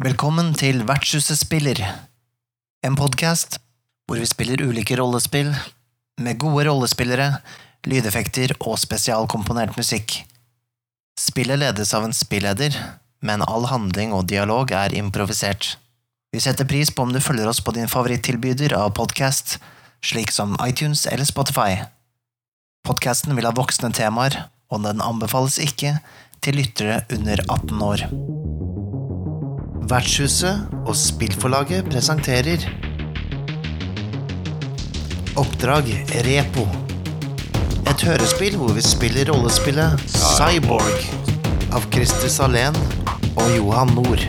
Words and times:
Velkommen 0.00 0.54
til 0.56 0.78
Vertshuset 0.88 1.36
spiller, 1.36 1.76
en 2.80 2.94
podkast 2.96 3.58
hvor 4.08 4.16
vi 4.16 4.24
spiller 4.24 4.62
ulike 4.64 4.96
rollespill 4.96 5.50
med 6.24 6.38
gode 6.40 6.64
rollespillere, 6.70 7.42
lydeffekter 7.84 8.54
og 8.62 8.78
spesialkomponert 8.80 9.76
musikk. 9.76 10.22
Spillet 11.20 11.60
ledes 11.60 11.92
av 11.92 12.08
en 12.08 12.16
spilleder, 12.16 12.72
men 13.20 13.44
all 13.44 13.68
handling 13.68 14.16
og 14.16 14.24
dialog 14.32 14.72
er 14.72 14.96
improvisert. 14.96 15.74
Vi 16.32 16.40
setter 16.40 16.64
pris 16.64 16.88
på 16.88 17.04
om 17.04 17.12
du 17.12 17.20
følger 17.20 17.52
oss 17.52 17.60
på 17.60 17.76
din 17.76 17.92
favorittilbyder 17.92 18.72
av 18.80 18.94
podkast, 18.96 19.58
slik 20.00 20.32
som 20.32 20.56
iTunes 20.64 21.04
eller 21.12 21.28
Spotify. 21.28 21.82
Podkasten 22.88 23.36
vil 23.36 23.44
ha 23.44 23.52
voksne 23.52 23.92
temaer, 23.92 24.46
og 24.72 24.80
den 24.88 25.04
anbefales 25.04 25.60
ikke 25.60 25.98
til 26.40 26.56
lyttere 26.56 27.02
under 27.12 27.44
18 27.50 27.90
år. 27.92 28.39
Vertshuset 29.90 30.68
og 30.86 30.94
spillforlaget 30.94 31.88
presenterer 31.90 32.62
Oppdrag 35.40 35.88
Repo. 36.26 36.62
Et 37.90 38.04
hørespill 38.06 38.54
hvor 38.60 38.70
vi 38.76 38.84
spiller 38.86 39.32
rollespillet 39.32 40.04
Cyborg 40.14 41.08
av 41.74 41.88
Christer 41.90 42.30
Salén 42.30 42.78
og 43.32 43.50
Johan 43.56 43.90
Nord. 43.96 44.22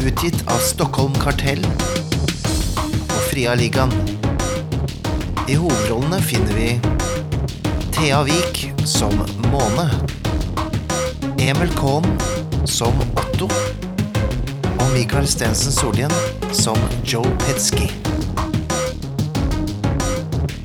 Utgitt 0.00 0.40
av 0.48 0.64
Stockholm 0.64 1.12
Kartell 1.20 1.60
og 1.68 3.20
Fria 3.26 3.52
Ligaen. 3.60 3.92
I 5.52 5.58
hovedrollene 5.60 6.22
finner 6.24 6.56
vi 6.56 6.70
Thea 7.92 8.24
Vik 8.30 8.64
som 8.88 9.20
Måne. 9.50 9.90
Emil 11.36 11.76
Kohn 11.76 12.08
som 12.64 13.04
Otto. 13.12 13.52
Og 14.80 14.88
Mikael 14.94 15.26
Stensen 15.28 15.72
Solhjell 15.74 16.14
som 16.56 16.78
Joe 17.04 17.28
Petsky. 17.44 17.86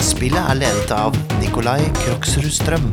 Spillet 0.04 0.40
er 0.40 0.60
ledet 0.62 0.96
av 0.96 1.16
Nikolai 1.42 1.82
Kroksrud 2.00 2.50
Strøm. 2.56 2.90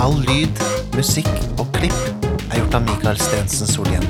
All 0.00 0.18
lyd, 0.26 0.62
musikk 0.96 1.30
og 1.56 1.66
klipp 1.78 1.98
er 2.50 2.60
gjort 2.60 2.78
av 2.80 2.86
Mikael 2.90 3.20
Stensen 3.22 3.70
Solhjell. 3.70 4.06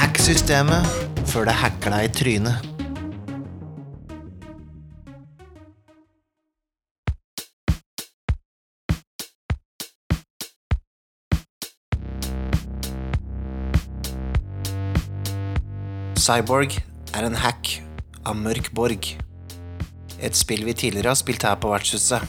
Hack 0.00 0.20
systemet 0.22 0.88
før 1.30 1.50
det 1.50 1.58
hacker 1.60 1.98
deg 1.98 2.08
i 2.08 2.14
trynet. 2.20 2.73
Cyborg 16.24 16.78
er 17.12 17.26
en 17.26 17.34
hack 17.36 17.68
av 18.24 18.38
Mørk 18.40 18.70
Borg. 18.72 19.10
Et 20.24 20.38
spill 20.38 20.62
vi 20.64 20.72
tidligere 20.72 21.10
har 21.12 21.18
spilt 21.20 21.44
her 21.44 21.58
på 21.60 21.68
Vertshuset. 21.68 22.24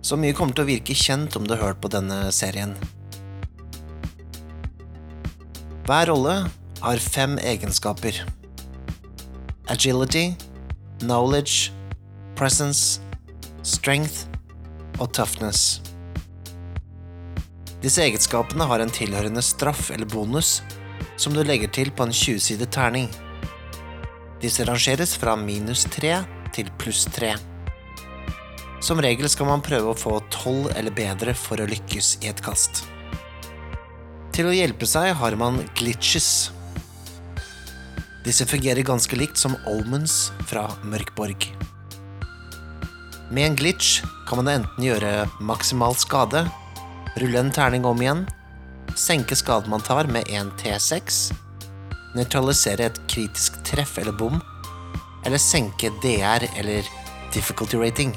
Så 0.00 0.16
mye 0.16 0.32
kommer 0.32 0.56
til 0.56 0.64
å 0.64 0.70
virke 0.70 0.96
kjent 0.96 1.36
om 1.36 1.44
du 1.44 1.52
har 1.52 1.60
hørt 1.66 1.82
på 1.82 1.90
denne 1.92 2.30
serien. 2.32 2.72
Hver 5.84 6.08
rolle 6.08 6.38
har 6.80 7.04
fem 7.04 7.36
egenskaper. 7.44 8.22
Agility, 9.68 10.30
knowledge, 11.04 11.74
presence, 12.40 13.04
strength 13.60 14.24
og 14.96 15.12
toughness. 15.12 15.82
Disse 17.84 18.00
egenskapene 18.08 18.64
har 18.64 18.80
en 18.80 18.96
tilhørende 18.96 19.44
straff 19.44 19.90
eller 19.92 20.08
bonus 20.08 20.62
som 21.20 21.34
du 21.36 21.42
legger 21.44 21.68
til 21.68 21.90
på 21.92 22.06
en 22.06 22.14
20-sidet 22.16 22.70
terning. 22.72 23.10
Disse 24.40 24.64
rangeres 24.64 25.12
fra 25.20 25.34
minus 25.36 25.84
3 25.92 26.14
til 26.56 26.70
pluss 26.80 27.04
3. 27.12 27.34
Som 28.80 29.02
regel 29.04 29.28
skal 29.28 29.50
man 29.50 29.64
prøve 29.64 29.92
å 29.92 29.98
få 29.98 30.14
12 30.32 30.72
eller 30.80 30.94
bedre 30.96 31.34
for 31.36 31.60
å 31.60 31.68
lykkes 31.68 32.14
i 32.24 32.30
et 32.32 32.40
kast. 32.40 32.86
Til 34.32 34.48
å 34.48 34.56
hjelpe 34.56 34.88
seg 34.88 35.12
har 35.20 35.36
man 35.36 35.60
glitches. 35.76 36.48
Disse 38.24 38.48
fungerer 38.48 38.86
ganske 38.86 39.16
likt 39.20 39.36
som 39.40 39.58
omens 39.68 40.30
fra 40.48 40.70
Mørkborg. 40.88 41.50
Med 43.30 43.44
en 43.44 43.60
glitch 43.60 44.00
kan 44.26 44.40
man 44.40 44.54
enten 44.56 44.88
gjøre 44.88 45.28
maksimal 45.44 45.92
skade, 46.00 46.46
rulle 47.20 47.44
en 47.44 47.52
terning 47.52 47.84
om 47.84 48.00
igjen, 48.00 48.24
senke 48.98 49.36
skaden 49.38 49.70
man 49.72 49.84
tar 49.84 50.08
med 50.10 50.28
1 50.28 50.52
T6, 50.60 51.30
nøytralisere 52.16 52.90
et 52.90 53.00
kritisk 53.10 53.60
treff 53.66 53.98
eller 54.00 54.16
bom, 54.16 54.40
eller 55.26 55.40
senke 55.40 55.90
DR 56.02 56.46
eller 56.56 56.86
difficulty 57.34 57.76
rating 57.80 58.14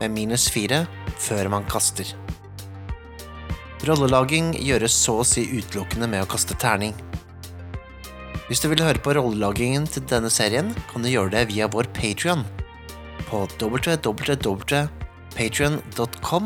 med 0.00 0.14
minus 0.14 0.48
4 0.50 0.86
før 1.18 1.48
man 1.52 1.64
kaster. 1.70 2.06
Rollelaging 3.86 4.54
gjøres 4.58 4.92
så 4.92 5.20
å 5.22 5.24
si 5.26 5.42
utelukkende 5.48 6.08
med 6.10 6.22
å 6.24 6.30
kaste 6.30 6.54
terning. 6.58 6.94
Hvis 8.48 8.60
du 8.64 8.68
vil 8.72 8.82
høre 8.82 9.00
på 9.04 9.14
rollelagingen 9.16 9.86
til 9.86 10.02
denne 10.08 10.30
serien, 10.32 10.74
kan 10.90 11.02
du 11.04 11.08
gjøre 11.12 11.30
det 11.36 11.48
via 11.52 11.66
vår 11.70 11.86
Patrion 11.96 12.42
på 13.28 13.38
www.patrion.com 13.60 16.44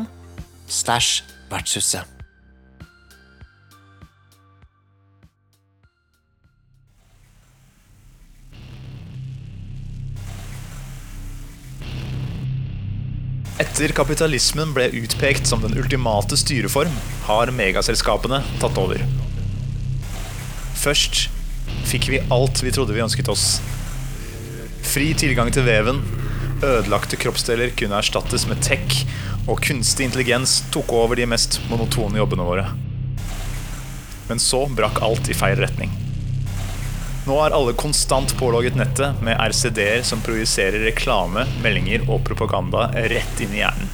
slash 0.67 1.23
vertshuset. 1.49 2.22
Etter 13.73 13.89
kapitalismen 13.97 14.69
ble 14.69 14.83
utpekt 14.99 15.47
som 15.49 15.63
den 15.63 15.73
ultimate 15.81 16.37
styreform, 16.37 16.93
har 17.25 17.49
megaselskapene 17.57 18.43
tatt 18.61 18.75
over. 18.77 19.01
Først 20.77 21.23
fikk 21.89 22.05
vi 22.13 22.19
alt 22.35 22.61
vi 22.61 22.69
trodde 22.75 22.93
vi 22.93 23.01
ønsket 23.01 23.31
oss. 23.33 23.47
Fri 24.85 25.07
tilgang 25.17 25.49
til 25.57 25.65
veven, 25.65 26.03
ødelagte 26.61 27.17
kroppsdeler 27.17 27.73
kunne 27.73 27.97
erstattes 27.97 28.45
med 28.45 28.61
tech, 28.61 29.07
og 29.49 29.65
kunstig 29.65 30.05
intelligens 30.05 30.59
tok 30.69 30.93
over 30.93 31.17
de 31.17 31.25
mest 31.33 31.57
monotone 31.71 32.21
jobbene 32.21 32.45
våre. 32.45 32.69
Men 34.29 34.37
så 34.37 34.67
brakk 34.69 35.01
alt 35.01 35.33
i 35.33 35.39
feil 35.41 35.57
retning. 35.65 36.02
Nå 37.23 37.37
er 37.39 37.53
alle 37.55 37.71
konstant 37.79 38.33
pålogget 38.35 38.75
nettet 38.75 39.21
med 39.23 39.37
RCD-er 39.39 40.01
som 40.03 40.19
projiserer 40.25 40.83
reklame, 40.83 41.45
meldinger 41.63 42.03
og 42.11 42.25
propaganda 42.27 42.89
rett 42.91 43.43
inn 43.43 43.53
i 43.55 43.61
hjernen. 43.61 43.91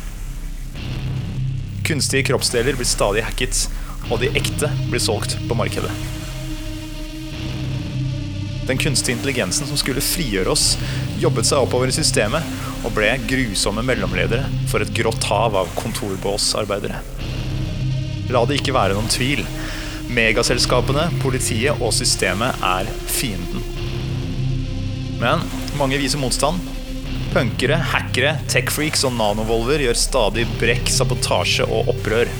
Kunstige 1.85 2.25
kroppsdeler 2.31 2.77
blir 2.77 2.89
stadig 2.89 3.21
hacket, 3.27 3.67
og 4.09 4.23
de 4.23 4.31
ekte 4.33 4.71
blir 4.89 5.03
solgt 5.03 5.37
på 5.45 5.57
markedet. 5.57 5.93
Den 8.65 8.81
kunstige 8.81 9.19
intelligensen 9.19 9.69
som 9.69 9.77
skulle 9.77 10.01
frigjøre 10.01 10.49
oss, 10.49 10.71
jobbet 11.21 11.45
seg 11.49 11.61
oppover 11.61 11.89
i 11.89 11.93
systemet 11.93 12.45
og 12.81 12.95
ble 12.97 13.11
grusomme 13.29 13.85
mellomledere 13.85 14.49
for 14.69 14.81
et 14.81 14.93
grått 14.97 15.29
hav 15.29 15.57
av 15.57 15.69
kontorbåsarbeidere. 15.77 17.01
La 18.33 18.41
det 18.45 18.59
ikke 18.59 18.73
være 18.73 18.97
noen 18.97 19.09
tvil. 19.09 19.45
Megaselskapene, 20.09 21.05
politiet 21.21 21.77
og 21.83 21.91
systemet 21.93 22.57
er 22.65 22.87
fienden. 23.09 23.61
Men 25.19 25.43
mange 25.77 25.99
viser 26.01 26.21
motstand. 26.21 26.57
Punkere, 27.29 27.77
hackere, 27.91 28.33
techfreaks 28.49 29.05
og 29.05 29.13
nanovolver 29.19 29.83
gjør 29.83 29.99
stadig 30.01 30.47
brekk, 30.57 30.89
sabotasje 30.89 31.67
og 31.69 31.91
opprør. 31.93 32.31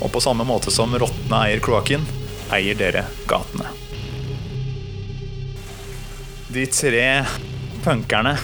Og 0.00 0.12
på 0.14 0.22
samme 0.22 0.46
måte 0.46 0.70
som 0.70 0.94
rottene 0.94 1.42
eier 1.48 1.62
kloakken, 1.64 2.06
eier 2.54 2.78
dere 2.78 3.02
gatene. 3.30 3.74
De 6.50 6.66
tre 6.70 7.04
punkerne 7.84 8.38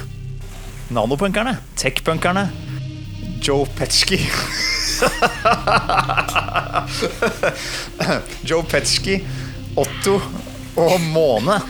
Nanopunkerne, 0.94 1.56
tech-punkerne, 1.74 2.44
Joe 3.42 3.66
Petsky 3.74 4.20
Joe 8.48 8.64
Petsky, 8.68 9.20
Otto 9.76 10.20
og 10.76 11.00
Måne 11.12 11.60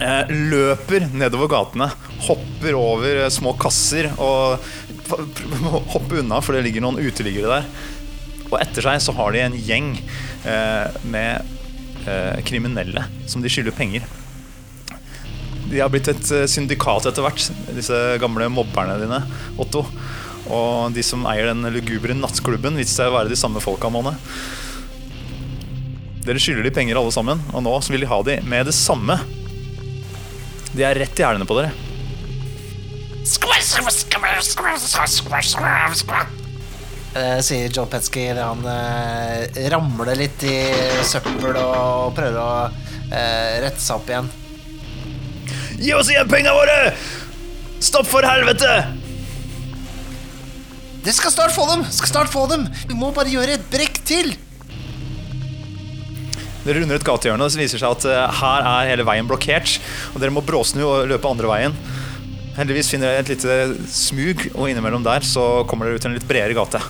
eh, 0.00 0.28
løper 0.28 1.08
nedover 1.14 1.48
gatene, 1.52 1.90
hopper 2.26 2.76
over 2.78 3.24
eh, 3.24 3.32
små 3.32 3.54
kasser 3.60 4.10
og 4.14 4.58
hopper 5.94 6.22
unna, 6.22 6.40
for 6.44 6.56
det 6.56 6.64
ligger 6.66 6.84
noen 6.84 7.02
uteliggere 7.02 7.58
der. 7.58 7.70
Og 8.50 8.58
etter 8.60 8.86
seg 8.86 9.02
så 9.02 9.14
har 9.16 9.34
de 9.34 9.44
en 9.44 9.58
gjeng 9.58 9.94
eh, 10.46 11.00
med 11.08 11.52
kriminelle 12.44 13.00
som 13.24 13.40
de 13.40 13.48
skylder 13.48 13.72
penger. 13.72 14.02
De 15.70 15.78
har 15.80 15.88
blitt 15.88 16.10
et 16.12 16.32
syndikat 16.52 17.06
etter 17.08 17.24
hvert, 17.24 17.46
disse 17.72 17.96
gamle 18.20 18.50
mobberne 18.52 18.98
dine, 19.00 19.22
Otto. 19.56 19.86
Og 20.52 20.92
de 20.92 21.04
som 21.06 21.24
eier 21.30 21.48
den 21.48 21.64
lugubre 21.72 22.16
nattklubben, 22.16 22.76
viste 22.80 22.98
seg 22.98 23.12
å 23.12 23.16
være 23.16 23.32
de 23.32 23.38
samme 23.38 23.62
folka. 23.64 23.88
Måne. 23.92 24.16
Dere 26.24 26.40
skylder 26.40 26.64
de 26.64 26.72
penger 26.74 27.00
alle 27.00 27.12
sammen, 27.12 27.40
og 27.52 27.64
nå 27.64 27.72
vil 27.92 28.04
de 28.04 28.08
ha 28.10 28.20
de 28.24 28.38
med 28.48 28.68
det 28.68 28.76
samme. 28.76 29.18
De 30.74 30.84
er 30.84 30.98
rett 30.98 31.20
i 31.20 31.26
hælene 31.26 31.48
på 31.48 31.56
dere. 31.58 31.72
Eh, 37.14 37.38
sier 37.46 37.70
Joe 37.70 37.86
Petsky. 37.86 38.26
Han 38.36 38.64
eh, 38.66 39.68
ramler 39.70 40.18
litt 40.18 40.42
i 40.48 40.56
søppel 41.06 41.54
og 41.60 42.16
prøver 42.16 42.40
å 42.40 42.50
eh, 43.12 43.60
rette 43.62 43.80
seg 43.80 44.00
opp 44.00 44.10
igjen. 44.10 44.32
Gi 45.78 45.94
oss 45.94 46.10
igjen 46.10 46.30
penga 46.30 46.54
våre! 46.56 46.78
Stopp 47.84 48.08
for 48.10 48.26
helvete! 48.26 49.03
Dere 51.04 51.12
skal 51.12 51.32
snart 51.34 51.52
få 51.52 51.66
dem! 51.68 51.82
Skal 51.92 52.08
snart 52.08 52.30
få 52.32 52.46
dem! 52.48 52.64
Vi 52.88 52.96
må 52.96 53.10
bare 53.12 53.28
gjøre 53.32 53.58
et 53.58 53.64
brekk 53.72 53.98
til! 54.08 54.32
Dere 56.64 56.80
runder 56.80 56.96
et 56.96 57.04
gatehjørne, 57.04 57.44
og 57.44 57.52
det 57.52 57.60
viser 57.60 57.82
seg 57.82 57.92
at 57.92 58.06
eh, 58.08 58.38
her 58.40 58.64
er 58.70 58.88
hele 58.88 59.04
veien 59.04 59.28
blokkert. 59.28 59.74
Og 60.14 60.22
dere 60.22 60.32
må 60.32 60.40
bråsnu 60.48 60.80
og 60.86 61.10
løpe 61.10 61.28
andre 61.28 61.50
veien. 61.50 61.76
Heldigvis 62.56 62.88
finner 62.94 63.10
dere 63.12 63.24
et 63.26 63.32
lite 63.34 63.58
smug, 63.92 64.46
og 64.54 64.70
innimellom 64.72 65.04
der 65.04 65.26
så 65.28 65.44
kommer 65.68 65.90
dere 65.90 65.98
ut 66.00 66.06
til 66.06 66.12
en 66.14 66.16
litt 66.16 66.24
bredere 66.30 66.56
gate. 66.56 66.80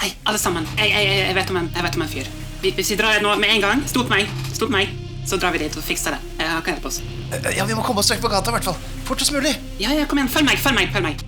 Hei, 0.00 0.08
alle 0.24 0.40
sammen. 0.40 0.64
Jeg, 0.80 0.94
jeg, 0.94 1.10
jeg, 1.26 1.36
vet, 1.36 1.52
om 1.52 1.60
en, 1.60 1.68
jeg 1.76 1.84
vet 1.84 1.98
om 2.00 2.06
en 2.06 2.12
fyr. 2.14 2.30
Hvis 2.64 2.94
vi 2.94 2.96
drar 3.00 3.20
nå 3.24 3.34
med 3.42 3.52
en 3.58 3.66
gang, 3.66 3.84
stop 3.90 4.08
meg, 4.12 4.30
stop 4.56 4.72
meg, 4.72 4.88
så 5.28 5.36
drar 5.40 5.52
vi 5.52 5.60
dit 5.66 5.76
og 5.76 5.84
fikser 5.84 6.16
det. 6.16 6.22
Jeg 6.40 6.48
har 6.48 6.62
ikke 6.64 6.78
hjelp 6.78 6.88
oss. 6.88 7.02
Eh, 7.28 7.50
Ja, 7.58 7.68
vi 7.68 7.76
må 7.76 7.84
komme 7.84 8.00
oss 8.00 8.08
vekk 8.14 8.24
på 8.24 8.32
gata, 8.32 8.54
i 8.54 8.56
hvert 8.56 8.70
fall. 8.72 8.80
Fortest 9.10 9.36
mulig. 9.36 9.52
Ja, 9.82 9.92
ja, 9.92 10.08
kom 10.08 10.22
igjen, 10.22 10.32
følg 10.32 10.48
meg, 10.48 10.64
følg 10.64 10.80
meg, 10.80 10.94
følg 10.96 11.10
meg. 11.10 11.26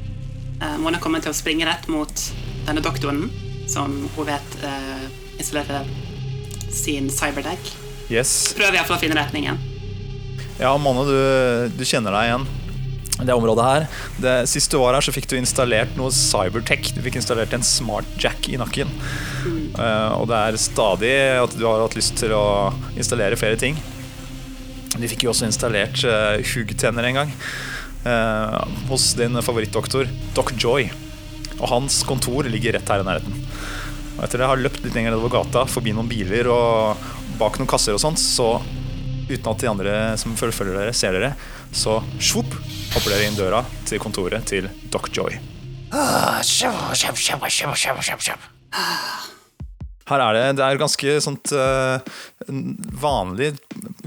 Uh, 0.63 0.79
Mona 0.79 1.03
kommer 1.03 1.23
til 1.23 1.35
å 1.35 1.37
springe 1.37 1.67
rett 1.67 1.89
mot 1.91 2.25
denne 2.69 2.83
doktoren, 2.85 3.27
som 3.67 3.97
hun 4.15 4.29
vet 4.29 4.57
uh, 4.63 5.07
installerer 5.37 5.89
sin 6.73 7.11
cyberdeck. 7.13 7.75
Yes. 8.13 8.53
Prøver 8.57 8.79
iallfall 8.79 9.01
å 9.01 9.03
finne 9.03 9.19
retningen. 9.19 9.59
Ja, 10.61 10.77
Mona, 10.79 11.03
du, 11.09 11.17
du 11.75 11.85
kjenner 11.89 12.15
deg 12.15 12.31
igjen. 12.31 12.51
Det 13.23 13.35
området 13.35 13.65
her. 13.67 13.85
Det, 14.23 14.33
sist 14.51 14.73
du 14.73 14.79
var 14.81 14.97
her, 14.97 15.05
så 15.05 15.13
fikk 15.15 15.29
du 15.31 15.37
installert 15.37 15.95
noe 15.99 16.11
cybertech. 16.15 16.93
Du 16.97 17.03
fikk 17.05 17.19
installert 17.21 17.53
en 17.55 17.65
smart 17.67 18.09
jack 18.21 18.49
i 18.51 18.59
nakken. 18.59 18.91
Eh, 19.47 20.13
og 20.17 20.27
det 20.31 20.39
er 20.39 20.59
stadig 20.61 21.13
at 21.43 21.55
du 21.59 21.67
har 21.69 21.85
hatt 21.85 21.97
lyst 21.99 22.17
til 22.19 22.35
å 22.35 22.73
installere 22.97 23.39
flere 23.39 23.61
ting. 23.61 23.79
De 24.97 25.09
fikk 25.09 25.27
jo 25.27 25.33
også 25.33 25.47
installert 25.49 26.03
uh, 26.05 26.37
huggtenner 26.53 27.07
en 27.09 27.21
gang. 27.23 27.31
Eh, 28.05 28.59
hos 28.89 29.13
din 29.19 29.39
favorittdoktor, 29.43 30.11
Doc 30.37 30.53
Joy. 30.57 30.91
Og 31.61 31.67
hans 31.71 32.03
kontor 32.09 32.49
ligger 32.51 32.77
rett 32.77 32.93
her 32.93 33.03
i 33.03 33.07
nærheten. 33.07 33.43
Og 34.17 34.25
etter 34.27 34.43
det 34.43 34.49
har 34.51 34.61
løpt 34.61 34.83
litt 34.85 34.97
lenger 34.97 35.15
nedover 35.15 35.33
gata, 35.39 35.65
forbi 35.71 35.95
noen 35.97 36.11
biler 36.11 36.51
og 36.53 37.09
bak 37.41 37.59
noen 37.59 37.71
kasser 37.71 37.97
og 37.97 38.03
sånt, 38.03 38.21
så 38.21 38.57
uten 39.31 39.49
at 39.53 39.63
de 39.63 39.71
andre 39.71 39.97
som 40.21 40.37
følger 40.37 40.75
dere, 40.75 40.93
ser 40.97 41.17
dere, 41.17 41.33
så 41.73 42.01
svopp, 42.21 42.53
hopper 42.93 43.15
dere 43.15 43.31
inn 43.31 43.39
døra 43.39 43.63
til 43.89 44.03
kontoret 44.03 44.45
til 44.49 44.69
Doc 44.93 45.09
Joy. 45.15 45.39
Ah. 48.73 49.29
Her 50.09 50.23
er 50.25 50.37
det, 50.37 50.47
det 50.59 50.65
er 50.67 50.81
ganske 50.81 51.19
sånt 51.25 51.53
uh, 51.55 52.03
vanlig 53.01 53.53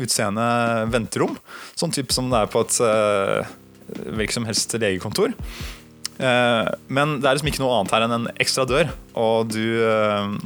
utseende 0.01 0.47
venterom. 0.92 1.38
Sånn 1.77 1.94
type 1.95 2.13
som 2.13 2.27
det 2.33 2.42
er 2.44 2.51
på 2.51 2.65
et 2.65 2.80
uh, 2.83 3.53
hvilket 3.88 4.38
som 4.40 4.48
helst 4.48 4.74
legekontor. 4.80 5.34
Eh, 6.16 6.68
men 6.88 7.18
det 7.20 7.28
er 7.28 7.36
liksom 7.36 7.50
ikke 7.52 7.62
noe 7.64 7.80
annet 7.80 7.94
her 7.96 8.06
enn 8.06 8.16
en 8.18 8.28
ekstra 8.40 8.66
dør. 8.70 8.92
Og 9.20 9.52
du, 9.52 9.64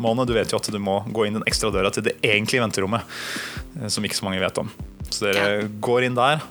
Måne, 0.01 0.25
du 0.27 0.33
vet 0.38 0.51
jo 0.51 0.59
at 0.59 0.69
du 0.74 0.80
må 0.81 1.00
gå 1.13 1.27
inn 1.27 1.38
den 1.38 1.45
ekstra 1.50 1.71
døra 1.74 1.91
til 1.94 2.07
det 2.09 2.18
egentlige 2.25 2.63
venterommet. 2.63 3.19
eh, 3.80 3.88
som 3.88 4.06
ikke 4.06 4.18
så 4.18 4.27
mange 4.27 4.41
vet 4.41 4.62
om. 4.62 4.71
Så 5.09 5.30
dere 5.30 5.68
går 5.81 6.07
inn 6.07 6.18
der 6.18 6.44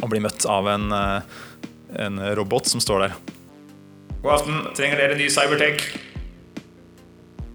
og 0.00 0.08
blir 0.08 0.22
møtt 0.24 0.46
av 0.48 0.68
en, 0.72 0.92
eh, 0.92 1.20
en 2.06 2.22
robot 2.38 2.66
som 2.66 2.80
står 2.80 3.06
der. 3.06 3.18
God 4.22 4.38
aften, 4.38 4.62
trenger 4.78 5.00
dere 5.00 5.18
ny 5.18 5.26
cybertech? 5.30 5.82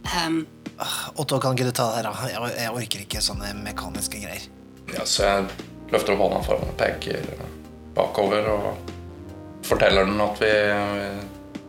Um, 0.08 0.46
Otto, 1.16 1.40
kan 1.40 1.56
ikke 1.56 1.68
du 1.68 1.76
ta 1.76 1.88
det 1.90 2.04
her? 2.04 2.10
da? 2.12 2.28
Jeg, 2.32 2.52
jeg 2.60 2.74
orker 2.76 3.04
ikke 3.04 3.24
sånne 3.24 3.54
mekaniske 3.64 4.20
greier. 4.22 4.44
Ja, 4.94 5.04
så 5.08 5.24
jeg 5.26 5.48
løfter 5.92 6.14
opp 6.14 6.26
hånda 6.26 6.42
foran 6.46 6.68
og 6.70 6.76
peker 6.80 7.24
bakover 7.98 8.48
og 8.54 8.94
forteller 9.68 10.08
den 10.08 10.22
at 10.24 10.42
vi 10.42 10.54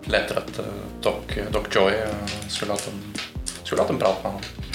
vi 0.04 0.12
leter 0.12 0.38
etter 0.40 0.69
Doc, 1.04 1.34
Doc 1.52 1.69
Joy. 1.75 1.96
Skulle 2.48 2.76
hatt 2.76 2.88
en, 2.88 3.02
skulle 3.64 3.82
hatt 3.82 3.92
en 3.92 4.00
prat 4.00 4.22
med 4.25 4.36
han. 4.36 4.69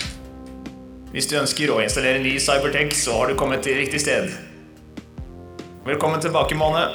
Hvis 1.13 1.29
du 1.29 1.38
ønsker 1.39 1.71
å 1.73 1.79
installere 1.81 2.21
ny 2.21 2.35
Cybertech, 2.41 2.94
så 2.97 3.15
har 3.19 3.29
du 3.29 3.38
kommet 3.38 3.63
til 3.65 3.77
riktig 3.77 4.01
sted. 4.01 4.29
Velkommen 5.85 6.21
tilbake, 6.21 6.57
Måne. 6.57 6.88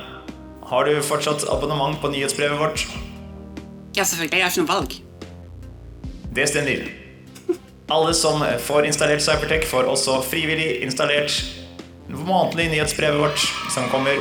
Har 0.68 0.86
du 0.86 0.98
fortsatt 1.02 1.46
abonnement 1.50 1.98
på 2.02 2.10
nyhetsbrevet 2.12 2.58
vårt? 2.60 2.88
ja, 3.98 4.04
selvfølgelig. 4.04 4.38
Jeg 4.38 4.44
har 4.44 4.50
ikke 4.50 4.62
noe 4.62 4.74
valg. 4.74 4.96
Det 6.36 6.48
stemmer. 6.48 6.88
Alle 7.90 8.12
som 8.14 8.42
får 8.66 8.86
installert 8.86 9.24
Cybertech, 9.24 9.66
får 9.66 9.88
også 9.88 10.20
frivillig 10.28 10.82
installert 10.84 11.34
månedlig 12.08 12.68
nyhetsbrevet 12.74 13.20
vårt, 13.20 13.42
som 13.74 13.88
kommer 13.92 14.20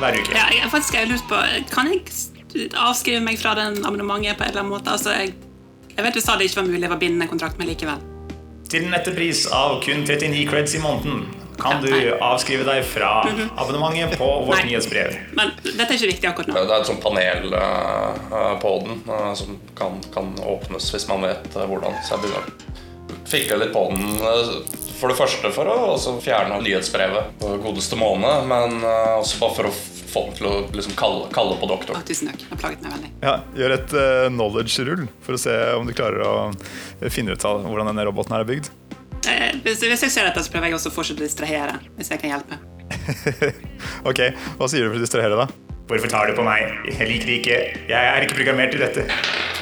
hver 0.00 0.18
uke. 0.20 0.34
Ja, 0.36 0.46
jeg, 0.54 0.70
faktisk 0.72 0.94
har 0.98 1.06
jeg 1.06 1.12
lurt 1.14 1.26
på 1.30 1.40
Kan 1.72 1.90
jeg 1.92 2.70
avskrive 2.78 3.22
meg 3.24 3.40
fra 3.40 3.54
den 3.58 3.80
abonnementet 3.84 4.38
på 4.38 4.46
en 4.46 4.52
eller 4.52 4.64
annen 4.64 4.72
måte? 4.76 4.94
Altså, 4.94 5.14
jeg, 5.18 5.34
jeg 5.94 6.06
vet 6.06 6.14
du 6.16 6.22
sa 6.24 6.36
det 6.38 6.48
ikke 6.48 6.62
var 6.62 6.70
mulig 6.70 6.90
å 6.90 7.00
binde 7.00 7.26
en 7.26 7.30
kontrakt 7.30 7.58
med 7.60 7.68
likevel. 7.70 8.00
Til 8.68 8.84
en 8.84 8.92
nettepris 8.92 9.46
av 9.54 9.78
kun 9.84 10.04
39 10.04 10.46
creds 10.50 10.74
i 10.76 10.82
måneden 10.84 11.26
kan 11.58 11.80
du 11.82 11.88
Ja, 11.90 11.98
du 11.98 12.22
avskrive 12.22 12.62
deg 12.68 12.84
fra 12.86 13.24
abonnementet 13.58 14.14
på 14.20 14.26
vårt 14.46 14.60
Nei. 14.60 14.68
nyhetsbrev. 14.70 15.16
Men 15.34 15.50
dette 15.64 15.88
er 15.88 15.96
ikke 15.96 16.12
viktig 16.12 16.28
akkurat 16.30 16.52
nå. 16.52 16.60
Det 16.68 16.76
er 16.76 16.84
et 16.84 16.90
sånt 16.92 17.02
panel 17.02 17.48
uh, 17.56 18.52
på 18.62 18.74
den 18.84 19.00
uh, 19.08 19.32
som 19.34 19.56
kan, 19.78 19.98
kan 20.14 20.30
åpnes 20.46 20.86
hvis 20.94 21.08
man 21.10 21.26
vet 21.26 21.48
uh, 21.58 21.64
hvordan. 21.66 21.98
Så 22.06 22.14
jeg 22.14 22.28
begynner 22.28 22.46
å 22.46 23.26
fikle 23.28 23.58
litt 23.64 23.74
på 23.74 23.88
den. 23.90 24.06
eh, 24.22 24.52
For 24.98 25.10
det 25.12 25.18
første 25.18 25.50
for 25.54 25.68
å 25.70 25.96
fjerne 26.22 26.60
nyhetsbrevet 26.64 27.34
på 27.42 27.52
godeste 27.62 27.98
måned, 27.98 28.46
men 28.50 28.78
eh, 28.82 29.18
også 29.18 29.38
bare 29.42 29.56
for 29.58 29.68
å 29.70 29.74
få 30.08 30.24
den 30.28 30.36
til 30.38 30.48
å 30.48 30.54
liksom 30.74 30.96
kalle, 30.98 31.28
kalle 31.34 31.56
på 31.60 31.68
doktor. 31.70 31.96
Oh, 31.96 32.04
tusen 32.06 32.30
takk. 32.30 32.44
Det 32.48 32.58
plaget 32.60 32.84
meg 32.84 32.94
veldig. 32.96 33.10
Ja, 33.24 33.34
Gjør 33.58 33.74
et 33.76 33.94
uh, 33.96 34.26
knowledge-rull 34.32 35.06
for 35.24 35.38
å 35.38 35.40
se 35.40 35.54
om 35.76 35.88
du 35.88 35.94
klarer 35.96 36.24
å 36.24 36.34
eh, 36.48 37.08
finne 37.12 37.36
ut 37.36 37.48
av 37.48 37.64
hvordan 37.66 37.92
denne 37.92 38.06
roboten 38.08 38.36
her 38.36 38.44
er 38.46 38.50
bygd. 38.50 38.70
Eh, 39.28 39.58
hvis, 39.64 39.82
hvis 39.82 40.04
jeg 40.06 40.14
ser 40.14 40.28
dette, 40.28 40.42
så 40.44 40.52
prøver 40.52 40.70
jeg 40.70 40.78
også 40.78 40.92
å 40.92 40.96
fortsette 40.96 41.24
å 41.24 41.26
distrahere. 41.26 41.78
Hvis 41.98 42.12
jeg 42.14 42.22
kan 42.22 42.36
hjelpe. 42.36 42.60
Ok, 44.08 44.20
Hva 44.58 44.68
sier 44.70 44.86
du 44.86 44.92
for 44.92 45.00
å 45.00 45.02
distrahere, 45.02 45.36
da? 45.36 45.48
Hvorfor 45.88 46.10
tar 46.12 46.28
du 46.28 46.36
på 46.36 46.44
meg? 46.44 46.68
Jeg 46.88 47.08
liker 47.08 47.28
det 47.30 47.36
ikke. 47.40 47.58
Jeg 47.88 48.08
er 48.12 48.24
ikke 48.24 48.36
programmert 48.38 48.74
til 48.74 48.82
dette. 48.84 49.06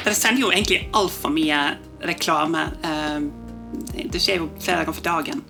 Dere 0.03 0.15
sender 0.15 0.43
jo 0.43 0.51
egentlig 0.51 0.81
altfor 0.95 1.31
mye 1.33 1.61
reklame. 2.07 2.65
Eh, 2.87 3.19
det 4.11 4.21
skjer 4.21 4.43
jo 4.43 4.49
flere 4.59 4.83
ganger 4.83 4.97
for 4.99 5.07
dagen. 5.07 5.45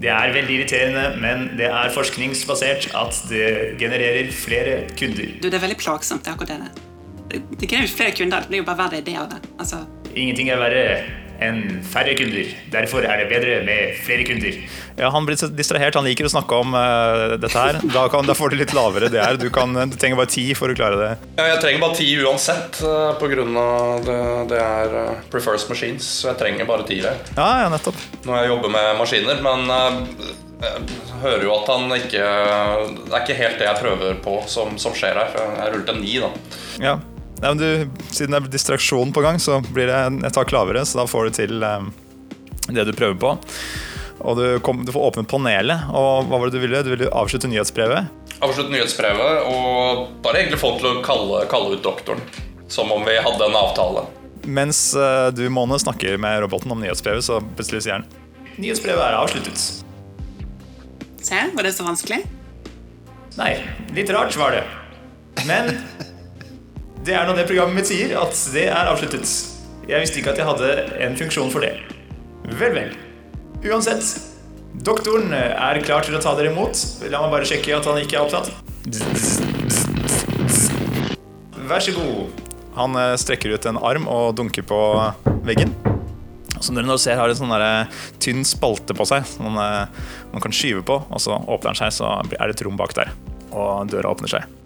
Det 0.00 0.08
er 0.08 0.32
veldig 0.32 0.54
irriterende, 0.56 1.02
men 1.20 1.50
det 1.58 1.66
er 1.68 1.90
forskningsbasert 1.92 2.88
at 2.96 3.18
det 3.28 3.48
genererer 3.80 4.30
flere 4.32 4.78
kunder. 4.96 5.34
Du, 5.42 5.48
det 5.50 5.58
er 5.58 5.64
veldig 5.66 5.76
plagsomt. 5.80 6.24
det 6.24 6.32
akkurat 6.32 6.54
det. 6.56 7.40
Det, 7.60 7.68
krever 7.68 7.90
flere 7.92 8.14
kunder. 8.16 8.40
Det 8.46 8.48
blir 8.48 8.62
jo 8.62 8.68
bare 8.70 8.80
verre 8.86 9.02
ideer 9.02 9.20
av 9.22 9.28
det. 9.34 9.40
Altså, 9.60 9.84
Ingenting 10.14 10.48
er 10.50 10.58
verre 10.58 10.86
enn 11.40 11.80
færre 11.86 12.14
kunder. 12.18 12.50
Derfor 12.72 13.04
er 13.06 13.22
det 13.22 13.28
bedre 13.32 13.60
med 13.66 13.96
flere 14.04 14.26
kunder. 14.28 14.56
Ja, 15.00 15.10
Han 15.10 15.26
blir 15.26 15.38
distrahert. 15.56 15.96
Han 15.96 16.04
liker 16.04 16.28
å 16.28 16.32
snakke 16.32 16.58
om 16.60 16.74
uh, 16.76 17.36
dette 17.40 17.56
her. 17.56 17.80
Da, 17.94 18.06
kan, 18.12 18.28
da 18.28 18.36
får 18.36 18.52
du 18.52 18.60
litt 18.60 18.74
lavere 18.76 19.08
DR. 19.12 19.38
Du, 19.40 19.48
kan, 19.54 19.72
du 19.72 19.96
trenger 19.96 20.20
bare 20.20 20.32
ti 20.32 20.50
for 20.58 20.72
å 20.72 20.76
klare 20.76 21.00
det. 21.00 21.10
Ja, 21.38 21.48
jeg 21.54 21.62
trenger 21.64 21.84
bare 21.86 21.98
ti 21.98 22.10
uansett, 22.20 22.82
uh, 22.84 23.14
på 23.20 23.30
grunn 23.32 23.56
av 23.60 24.04
det, 24.06 24.20
det 24.52 24.60
er 24.60 24.96
uh, 24.96 25.24
prefers 25.32 25.64
machines, 25.70 26.06
så 26.20 26.32
jeg 26.32 26.40
trenger 26.42 26.68
bare 26.68 26.86
ti 26.88 27.00
der. 27.04 27.20
Ja, 27.36 27.48
ja, 27.64 27.72
nettopp. 27.72 27.96
når 28.26 28.42
jeg 28.42 28.52
jobber 28.52 28.74
med 28.76 28.90
maskiner, 29.00 29.40
men 29.44 29.72
eh, 29.74 30.26
jeg 30.60 31.20
hører 31.22 31.44
jo 31.46 31.52
at 31.54 31.70
han 31.72 31.94
ikke 31.96 32.24
Det 32.26 33.14
er 33.14 33.22
ikke 33.22 33.36
helt 33.38 33.62
det 33.62 33.64
jeg 33.64 33.80
prøver 33.80 34.18
på 34.24 34.34
som, 34.50 34.76
som 34.80 34.92
skjer 34.96 35.16
her. 35.16 35.32
Jeg 35.32 35.72
rullet 35.72 35.94
en 35.94 36.02
ni, 36.04 36.18
da. 36.20 36.30
Ja. 36.82 36.98
Nei, 37.40 37.54
men 37.54 37.60
du, 37.60 38.02
siden 38.12 38.34
det 38.34 38.42
er 38.42 38.52
distraksjon 38.52 39.14
på 39.16 39.22
gang, 39.24 39.38
så 39.40 39.62
blir 39.64 39.88
det 39.88 40.00
et 40.28 40.34
tak 40.36 40.52
lavere, 40.52 40.82
så 40.84 41.00
da 41.00 41.06
får 41.08 41.30
du 41.30 41.36
til 41.38 41.64
eh, 41.64 41.86
det 42.68 42.84
du 42.84 42.92
prøver 42.92 43.16
på. 43.22 43.30
Og 44.20 44.36
du, 44.36 44.44
kom, 44.60 44.82
du 44.84 44.92
får 44.92 45.06
åpnet 45.08 45.28
panelet, 45.30 45.88
og 45.96 46.28
hva 46.28 46.36
var 46.36 46.50
det 46.50 46.58
du 46.58 46.64
ville? 46.66 46.82
Du 46.84 46.90
ville 46.92 47.08
avslutte 47.16 47.48
nyhetsbrevet? 47.48 48.10
Avslutte 48.44 48.72
nyhetsbrevet 48.74 49.48
og 49.48 50.10
bare 50.24 50.42
egentlig 50.42 50.60
få 50.60 50.74
til 50.76 50.90
å 50.90 51.04
kalle, 51.04 51.46
kalle 51.48 51.76
ut 51.76 51.84
doktoren. 51.84 52.20
Som 52.70 52.92
om 52.92 53.02
vi 53.08 53.16
hadde 53.18 53.48
en 53.48 53.56
avtale. 53.58 54.04
Mens 54.44 54.82
eh, 54.94 55.30
du, 55.32 55.46
Måne, 55.52 55.80
snakker 55.80 56.20
med 56.20 56.42
roboten 56.44 56.76
om 56.76 56.84
nyhetsbrevet, 56.84 57.24
så 57.24 57.40
plutselig 57.56 57.86
sier 57.86 57.98
han 57.98 58.06
Nyhetsbrevet 58.60 59.00
er 59.00 59.16
avsluttet. 59.16 59.64
se, 61.24 61.40
var 61.56 61.64
det 61.64 61.72
så 61.72 61.88
vanskelig? 61.88 62.20
Nei, 63.40 63.52
litt 63.96 64.12
rart 64.12 64.36
var 64.36 64.58
det. 64.58 64.64
Men 65.48 65.72
det 67.06 67.14
er 67.16 67.24
nå 67.24 67.32
det 67.36 67.46
programmet 67.48 67.80
mitt 67.80 67.88
sier, 67.88 68.12
at 68.20 68.36
det 68.52 68.66
er 68.68 68.90
avsluttet. 68.90 69.30
Jeg 69.88 70.02
visste 70.02 70.20
ikke 70.20 70.34
at 70.34 70.40
jeg 70.40 70.48
hadde 70.48 70.72
en 71.06 71.16
funksjon 71.16 71.52
for 71.52 71.64
det. 71.64 71.72
Vel, 72.60 72.74
vel. 72.76 72.92
Uansett, 73.64 74.04
doktoren 74.84 75.32
er 75.32 75.80
klar 75.84 76.04
til 76.04 76.16
å 76.18 76.20
ta 76.22 76.34
dere 76.36 76.52
imot. 76.52 76.76
La 77.08 77.22
meg 77.24 77.32
bare 77.32 77.48
sjekke 77.48 77.72
at 77.78 77.88
han 77.88 78.02
ikke 78.02 78.20
er 78.20 78.26
opptatt. 78.26 78.52
Vær 81.70 81.86
så 81.86 81.96
god. 81.96 82.44
Han 82.76 83.00
eh, 83.00 83.16
strekker 83.20 83.56
ut 83.56 83.70
en 83.70 83.80
arm 83.80 84.06
og 84.10 84.36
dunker 84.36 84.66
på 84.68 84.80
veggen. 85.48 85.72
Som 86.60 86.76
dere 86.76 86.84
nå 86.84 87.00
ser, 87.00 87.16
har 87.16 87.32
en 87.32 87.40
sånn 87.40 87.56
tynn 88.20 88.44
spalte 88.44 88.92
på 88.92 89.08
seg 89.08 89.24
som 89.24 89.56
eh, 89.56 90.06
man 90.34 90.44
kan 90.44 90.52
skyve 90.52 90.84
på. 90.84 91.00
Og 91.08 91.24
så 91.24 91.40
åpner 91.40 91.72
den 91.72 91.80
seg, 91.80 91.96
så 91.96 92.18
er 92.20 92.44
det 92.44 92.58
et 92.58 92.66
rom 92.68 92.76
bak 92.76 92.92
der. 92.98 93.14
Og 93.50 93.88
døra 93.88 94.12
åpner 94.12 94.36
seg. 94.36 94.59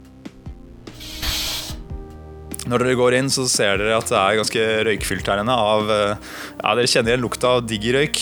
Når 2.65 2.81
dere 2.81 2.97
går 2.97 3.19
inn, 3.19 3.29
så 3.33 3.45
ser 3.51 3.77
dere 3.81 3.99
at 3.99 4.09
det 4.09 4.17
er 4.17 4.39
ganske 4.41 4.65
røykfylt 4.89 5.29
her 5.29 5.43
inne. 5.43 5.53
Av, 5.53 5.91
eh, 5.93 6.33
ja, 6.63 6.73
dere 6.73 6.89
kjenner 6.89 7.13
igjen 7.13 7.25
lukta 7.25 7.53
av 7.59 7.67
diggerøyk. 7.69 8.21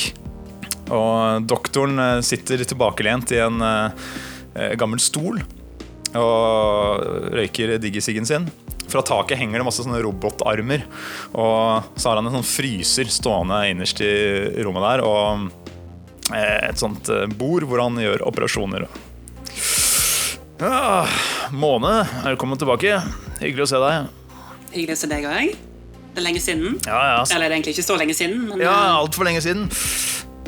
Og 0.93 1.47
doktoren 1.47 2.03
eh, 2.03 2.23
sitter 2.27 2.65
tilbakelent 2.67 3.31
i 3.37 3.43
en 3.45 3.63
eh, 3.63 4.73
gammel 4.81 5.03
stol 5.03 5.43
og 6.19 7.33
røyker 7.33 7.79
diggisiggen 7.81 8.27
sin. 8.29 8.51
Fra 8.91 9.01
taket 9.07 9.39
henger 9.41 9.63
det 9.63 9.65
masse 9.65 9.87
sånne 9.87 10.03
robotarmer. 10.05 10.83
Og 11.33 11.95
så 11.95 12.11
har 12.11 12.19
han 12.19 12.29
en 12.29 12.37
sånn 12.41 12.51
fryser 12.51 13.09
stående 13.09 13.63
innerst 13.71 14.03
i 14.05 14.13
rommet 14.67 14.85
der. 14.85 15.05
Og 15.07 16.35
et 16.37 16.83
sånt 16.83 17.09
bord 17.39 17.65
hvor 17.71 17.81
han 17.87 17.97
gjør 18.03 18.27
operasjoner. 18.29 18.85
Ja, 20.61 21.07
Måne, 21.57 22.03
velkommen 22.27 22.61
tilbake. 22.61 23.01
Hyggelig 23.41 23.65
å 23.65 23.73
se 23.73 23.81
deg. 23.87 24.13
Hyggelig 24.73 24.97
å 24.97 25.00
se 25.02 25.11
deg 25.11 25.29
òg. 25.29 25.55
Det 26.12 26.21
er 26.21 26.26
lenge 26.26 26.43
siden. 26.45 26.79
Ja, 26.85 26.93
ja, 26.97 27.12
Altså. 27.23 27.35
Eller 27.35 27.49
det 27.49 27.55
er 27.55 27.59
egentlig 27.59 27.75
ikke 27.76 27.88
så 27.88 27.97
lenge 28.00 28.17
siden. 28.17 28.45
Men 28.50 28.61
ja 28.61 28.73
eh, 28.73 28.99
altfor 29.00 29.25
lenge 29.29 29.41
siden. 29.45 29.67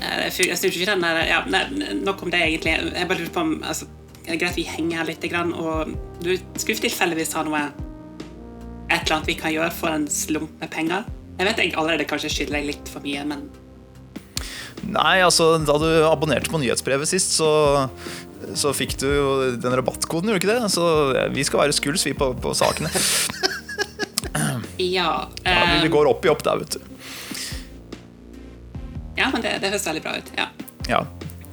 jeg, 0.00 0.32
synes 0.36 0.64
ikke 0.64 0.90
den 0.92 1.04
der 1.04 1.20
ja, 1.24 1.40
nei, 1.48 1.64
Nok 2.04 2.22
om 2.26 2.32
det, 2.32 2.42
egentlig. 2.44 2.76
Jeg 2.76 3.08
bare 3.08 3.18
lurer 3.20 3.32
på 3.32 3.44
om 3.44 3.54
altså, 3.64 3.88
Er 4.26 4.34
det 4.34 4.40
greit 4.42 4.56
vi 4.60 4.68
henger 4.68 5.00
her 5.00 5.08
litt? 5.08 5.24
Og 5.56 5.94
du 6.24 6.36
skulle 6.60 6.84
tilfeldigvis 6.84 7.34
ha 7.38 7.44
noe 7.48 7.66
Et 8.90 9.00
eller 9.00 9.16
annet 9.16 9.28
vi 9.32 9.38
kan 9.40 9.54
gjøre 9.54 9.72
for 9.72 9.92
en 9.92 10.08
slump 10.08 10.60
med 10.60 10.72
penger? 10.72 11.08
Jeg 11.38 11.48
vet 11.48 11.62
jeg 11.62 11.76
allerede 11.80 12.06
kanskje 12.06 12.30
skylder 12.30 12.60
deg 12.60 12.74
litt 12.74 12.90
for 12.92 13.04
mye, 13.04 13.24
men 13.26 13.48
Nei, 14.84 15.22
altså, 15.24 15.54
da 15.64 15.78
du 15.80 15.86
abonnerte 16.04 16.50
på 16.52 16.58
nyhetsbrevet 16.60 17.08
sist, 17.08 17.32
så, 17.38 17.88
så 18.52 18.74
fikk 18.76 18.98
du 19.00 19.06
jo 19.08 19.28
den 19.56 19.76
rabattkoden, 19.80 20.28
gjorde 20.28 20.42
du 20.42 20.44
ikke 20.44 20.58
det? 20.58 20.72
Så 20.74 20.84
vi 21.32 21.46
skal 21.48 21.62
være 21.62 21.76
skuls, 21.76 22.04
vi, 22.04 22.12
på, 22.12 22.34
på 22.36 22.52
sakene. 22.58 22.92
Ja. 24.78 25.10
Ja, 25.44 25.52
eh, 25.52 25.82
det 25.82 25.90
går 25.92 26.08
opp 26.10 26.24
i 26.26 26.30
opp 26.32 26.42
der, 26.46 26.62
vet 26.62 26.76
du. 26.76 26.80
ja 29.18 29.28
men 29.32 29.42
det, 29.44 29.58
det 29.62 29.70
høres 29.70 29.86
veldig 29.86 30.02
bra 30.04 30.16
ut. 30.18 30.32
Ja. 30.38 30.48
Ja. 30.90 31.04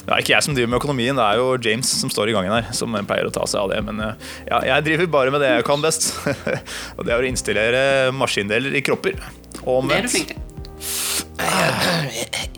Det 0.01 0.09
er 0.15 0.23
ikke 0.23 0.33
jeg 0.33 0.43
som 0.43 0.55
driver 0.57 0.71
med 0.73 0.79
økonomien, 0.81 1.15
det 1.15 1.23
er 1.23 1.37
jo 1.37 1.51
James 1.61 1.87
som 2.01 2.09
står 2.09 2.31
i 2.31 2.33
gangen 2.33 2.51
her. 2.55 2.71
Som 2.75 2.95
pleier 3.07 3.27
å 3.29 3.33
ta 3.33 3.45
seg 3.47 3.61
av 3.61 3.69
det, 3.71 3.81
men 3.85 4.01
eh, 4.01 4.29
ja, 4.49 4.61
jeg 4.73 4.87
driver 4.89 5.11
bare 5.13 5.33
med 5.35 5.43
det 5.45 5.51
jeg 5.53 5.67
kan 5.67 5.83
best. 5.83 6.09
Og 6.97 7.05
det 7.05 7.13
er 7.13 7.21
å 7.21 7.29
installere 7.29 7.83
maskindeler 8.17 8.73
i 8.75 8.81
kropper. 8.85 9.21
Og 9.61 9.83
omvendt. 9.83 10.15
til. 10.17 10.39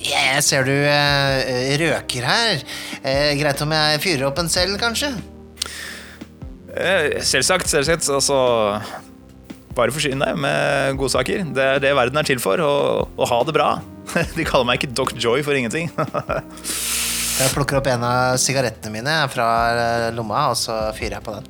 Jeg 0.03 0.41
ser 0.47 0.65
du 0.67 0.73
eh, 0.73 1.75
røker 1.83 2.25
her. 2.31 2.63
Eh, 3.03 3.35
greit 3.39 3.61
om 3.63 3.75
jeg 3.75 4.01
fyrer 4.03 4.27
opp 4.31 4.39
en 4.41 4.51
selv, 4.51 4.79
kanskje? 4.81 5.11
Eh, 6.73 7.19
Selvsagt, 7.23 7.69
selvsagt. 7.69 8.07
Altså 8.09 8.39
Bare 9.73 9.93
forsyn 9.93 10.21
deg 10.21 10.37
med 10.37 10.99
godsaker. 11.01 11.47
Det 11.55 11.63
er 11.65 11.79
det 11.81 11.93
verden 11.97 12.19
er 12.21 12.27
til 12.27 12.41
for. 12.43 12.61
Å 12.61 12.73
å 13.17 13.29
ha 13.29 13.39
det 13.47 13.55
bra. 13.55 13.69
De 14.37 14.45
kaller 14.45 14.67
meg 14.69 14.81
ikke 14.81 14.93
Doc 14.93 15.15
Joy 15.17 15.41
for 15.45 15.57
ingenting. 15.57 15.89
Jeg 17.33 17.49
plukker 17.55 17.79
opp 17.79 17.87
en 17.89 18.03
av 18.05 18.35
sigarettene 18.37 18.93
mine 18.93 19.13
fra 19.33 19.47
eh, 19.73 20.07
lomma, 20.13 20.51
og 20.51 20.57
så 20.59 20.75
fyrer 20.93 21.15
jeg 21.17 21.25
på 21.25 21.33
den. 21.33 21.47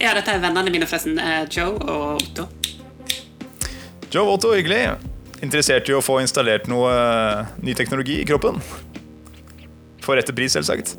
Ja, 0.00 0.14
dette 0.16 0.32
er 0.32 0.40
vennene 0.40 0.72
mine, 0.72 0.88
forresten. 0.88 1.20
eh, 1.20 1.42
Joe 1.52 1.74
og 1.84 2.22
Otto. 2.22 2.46
Joe 4.08 4.24
og 4.24 4.38
Otto, 4.38 4.54
hyggelig. 4.56 4.80
Interessert 5.44 5.88
i 5.92 5.96
å 5.96 6.00
få 6.00 6.16
installert 6.24 6.64
noe 6.72 6.88
eh, 6.96 7.52
ny 7.60 7.76
teknologi 7.76 8.22
i 8.22 8.26
kroppen? 8.28 8.56
For 10.00 10.16
rette 10.16 10.32
pris, 10.32 10.56
selvsagt. 10.56 10.96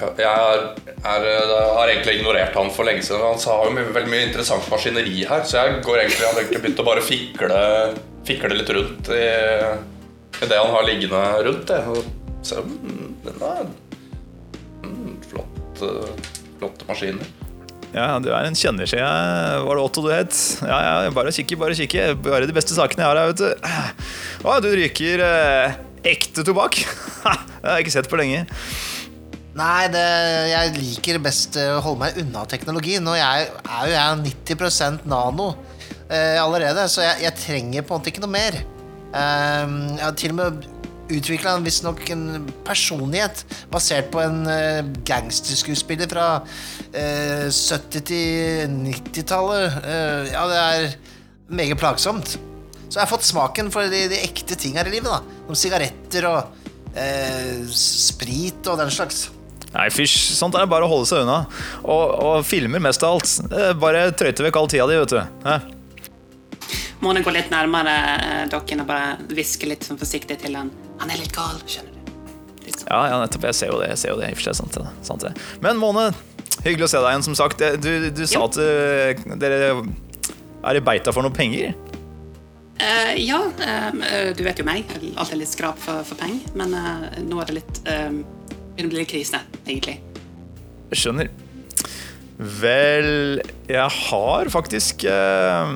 Jeg 0.00 0.26
er, 0.26 0.62
er, 1.04 1.26
har 1.76 1.90
egentlig 1.90 2.18
ignorert 2.20 2.56
han 2.56 2.70
for 2.74 2.88
lenge 2.88 3.04
siden. 3.06 3.22
Han 3.24 3.40
har 3.40 3.68
jo 3.68 3.74
mye, 3.76 3.90
veldig 3.96 4.12
mye 4.12 4.28
interessant 4.28 4.70
maskineri 4.72 5.24
her, 5.28 5.44
så 5.44 5.60
jeg 5.60 5.80
går 5.86 6.02
egentlig, 6.02 6.26
hadde 6.28 6.44
egentlig 6.44 6.62
begynt 6.64 6.82
å 6.82 6.86
bare 6.86 7.04
fikle, 7.04 7.60
fikle 8.28 8.56
litt 8.56 8.72
rundt 8.76 9.12
i, 9.16 9.26
i 10.40 10.48
det 10.50 10.60
han 10.60 10.72
har 10.76 10.88
liggende 10.88 11.24
rundt. 11.48 11.74
Og 11.92 12.00
se, 12.46 12.62
mm, 12.64 13.12
den 13.26 13.44
er 13.50 13.68
mm, 14.86 15.12
flott, 15.28 15.84
eh, 15.86 16.32
flotte 16.60 16.88
maskiner. 16.88 17.36
Ja, 17.90 18.14
du 18.22 18.28
er 18.30 18.46
en 18.46 18.54
kjennerskje. 18.54 19.02
Var 19.66 19.78
det 19.78 19.82
Otto 19.82 20.04
du 20.04 20.12
het? 20.12 20.36
Ja, 20.62 20.78
ja, 20.86 21.10
bare 21.14 21.32
kikke, 21.34 21.58
bare 21.58 21.74
kikke. 21.74 22.12
Bare 22.22 22.46
de 22.46 22.54
beste 22.54 22.76
sakene 22.76 23.02
jeg 23.02 23.10
har 23.10 23.18
her, 23.18 23.32
vet 23.32 23.42
du. 23.42 24.46
Å, 24.46 24.60
du 24.62 24.70
ryker 24.78 25.24
eh, 25.26 25.80
ekte 26.12 26.46
tobakk. 26.46 26.78
det 27.24 27.66
har 27.66 27.80
jeg 27.80 27.88
ikke 27.88 27.96
sett 27.98 28.10
på 28.10 28.20
lenge. 28.20 28.44
Nei, 29.60 29.88
det, 29.92 30.02
jeg 30.54 30.74
liker 30.78 31.18
best 31.20 31.56
eh, 31.60 31.74
å 31.76 31.80
holde 31.84 32.00
meg 32.06 32.18
unna 32.22 32.46
teknologi. 32.48 32.96
Nå 33.02 33.12
jeg- 33.18 33.50
er 33.60 33.88
jo 33.90 33.94
jeg 33.96 34.20
90% 34.48 35.04
nano 35.10 35.50
eh, 36.08 36.38
allerede, 36.40 36.86
så 36.88 37.02
jeg, 37.04 37.26
jeg 37.26 37.36
trenger 37.42 37.82
på 37.84 37.92
en 37.92 38.00
måte 38.00 38.12
ikke 38.12 38.22
noe 38.24 38.32
mer. 38.32 38.56
Eh, 39.10 39.74
jeg 39.98 40.04
har 40.06 40.16
til 40.16 40.32
og 40.32 40.38
med 40.38 40.68
utvikla 41.10 41.56
visstnok 41.64 42.04
en 42.14 42.22
personlighet 42.64 43.42
basert 43.72 44.12
på 44.14 44.20
en 44.22 44.44
eh, 44.48 44.80
gangsterskuespiller 45.08 46.08
fra 46.12 46.28
eh, 46.94 47.48
70- 47.50 48.06
til 48.12 48.70
90-tallet. 48.86 49.80
Eh, 49.82 50.30
ja, 50.30 50.44
det 50.48 50.60
er 50.62 50.94
meget 51.50 51.80
plagsomt. 51.82 52.36
Så 52.86 52.96
jeg 52.96 53.02
har 53.04 53.10
fått 53.10 53.26
smaken 53.28 53.68
for 53.74 53.90
de, 53.92 54.06
de 54.14 54.22
ekte 54.24 54.56
ting 54.58 54.78
her 54.80 54.88
i 54.88 54.94
livet. 54.96 55.10
da 55.10 55.20
Som 55.50 55.58
sigaretter 55.66 56.30
og 56.30 56.94
eh, 56.94 57.60
sprit 57.74 58.70
og 58.70 58.80
den 58.80 58.94
slags. 58.94 59.26
Nei, 59.70 59.86
fysj. 59.94 60.16
Sånt 60.34 60.56
er 60.58 60.64
det 60.64 60.70
bare 60.72 60.86
å 60.86 60.90
holde 60.90 61.06
seg 61.06 61.22
unna. 61.22 61.44
Og, 61.84 62.14
og 62.26 62.40
filmer 62.46 62.82
mest 62.82 63.04
av 63.06 63.18
alt. 63.18 63.34
Eh, 63.54 63.70
Bare 63.78 64.08
trøyte 64.18 64.42
vekk 64.46 64.58
all 64.58 64.70
tida 64.72 64.88
di, 64.90 64.96
vet 64.98 65.14
du. 65.14 65.20
Hæ? 65.46 65.58
Måne 67.00 67.22
gå 67.24 67.32
litt 67.32 67.52
nærmere 67.52 67.92
eh, 68.16 68.42
dokken 68.52 68.82
og 68.82 68.88
bare 68.90 69.14
hviske 69.30 69.68
litt 69.70 69.86
sånn 69.86 70.00
forsiktig 70.00 70.40
til 70.42 70.58
han. 70.58 70.72
Han 71.00 71.12
er 71.14 71.22
litt 71.22 71.32
gal, 71.36 71.56
skjønner 71.70 71.94
du. 71.96 72.10
Sånn. 72.70 72.88
Ja, 72.90 72.98
ja, 73.12 73.20
nettopp. 73.22 73.46
Jeg 73.48 73.56
ser 73.60 73.70
jo 73.72 73.78
det. 73.80 73.92
Jeg 73.94 74.00
ser 74.02 74.12
jo 74.12 74.18
det. 74.20 74.28
I 74.30 74.34
og 74.34 74.40
for 74.40 74.48
seg, 74.50 74.58
sant, 74.58 74.76
det. 74.76 74.90
sant 75.06 75.24
det. 75.26 75.32
Men 75.64 75.78
Måne, 75.80 76.08
hyggelig 76.64 76.88
å 76.88 76.90
se 76.92 77.00
deg 77.02 77.14
igjen, 77.14 77.24
som 77.30 77.38
sagt. 77.38 77.62
Du, 77.82 77.90
du 78.14 78.24
sa 78.26 78.40
Jo. 78.42 78.48
at 78.50 78.58
uh, 78.58 79.38
dere 79.40 79.60
er 79.80 80.76
i 80.78 80.82
beita 80.84 81.14
for 81.14 81.24
noen 81.24 81.34
penger. 81.34 81.72
Uh, 82.80 83.12
ja, 83.20 83.38
eh, 83.60 83.88
eh, 84.08 84.28
du 84.36 84.42
vet 84.46 84.60
jo 84.60 84.64
meg. 84.64 84.88
Alltid 85.14 85.40
litt 85.42 85.50
skrap 85.52 85.80
for, 85.80 86.02
for 86.08 86.16
penger. 86.20 86.46
Men 86.56 86.72
eh, 86.76 87.18
nå 87.26 87.40
er 87.42 87.50
det 87.50 87.56
litt 87.58 87.80
eh, 87.90 88.20
Begynner 88.80 88.94
å 88.94 88.96
bli 88.96 89.02
litt 89.02 89.10
krise, 89.12 89.38
egentlig. 89.66 89.98
Jeg 90.88 90.96
skjønner. 91.02 91.28
Vel, 92.40 93.42
jeg 93.68 93.92
har 93.92 94.48
faktisk 94.48 95.02
eh, 95.04 95.72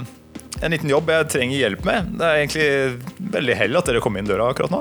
en 0.65 0.73
liten 0.73 0.89
jobb 0.89 1.11
jeg 1.13 1.27
trenger 1.35 1.59
hjelp 1.59 1.83
med. 1.85 2.15
Det 2.17 2.25
er 2.25 2.39
egentlig 2.41 3.27
veldig 3.35 3.57
hell 3.61 3.77
at 3.77 3.91
dere 3.91 4.01
kom 4.01 4.17
inn 4.17 4.31
døra 4.31 4.47
akkurat 4.49 4.73
nå. 4.73 4.81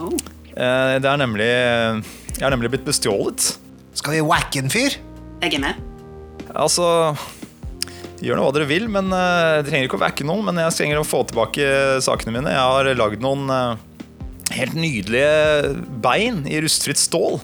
Oh. 0.00 0.14
Eh, 0.56 0.94
det 1.04 1.10
er 1.10 1.20
nemlig 1.20 1.50
Jeg 1.50 2.46
har 2.46 2.54
nemlig 2.54 2.72
blitt 2.72 2.88
bestjålet. 2.88 3.50
Skal 4.00 4.16
vi 4.16 4.22
wacke 4.24 4.62
en 4.64 4.72
fyr? 4.72 4.96
Jeg 5.42 5.52
er 5.58 5.64
med. 5.66 5.84
Altså 6.56 7.12
Gjør 8.24 8.40
nå 8.40 8.46
hva 8.46 8.54
dere 8.56 8.70
vil, 8.72 8.88
men 8.88 9.12
eh, 9.12 9.58
dere 9.58 9.68
trenger 9.68 9.90
ikke 9.90 10.00
å 10.00 10.06
vacke 10.06 10.24
noen. 10.32 10.48
Men 10.48 10.64
jeg 10.64 10.78
trenger 10.78 11.04
å 11.04 11.04
få 11.04 11.26
tilbake 11.28 11.68
sakene 12.08 12.38
mine. 12.38 12.56
Jeg 12.56 12.72
har 12.72 12.88
lagd 12.96 13.20
noen 13.20 13.52
eh, 13.52 13.84
helt 14.56 14.76
nydelige 14.78 15.76
bein 16.04 16.44
i 16.50 16.60
rustfritt 16.64 17.00
stål. 17.00 17.40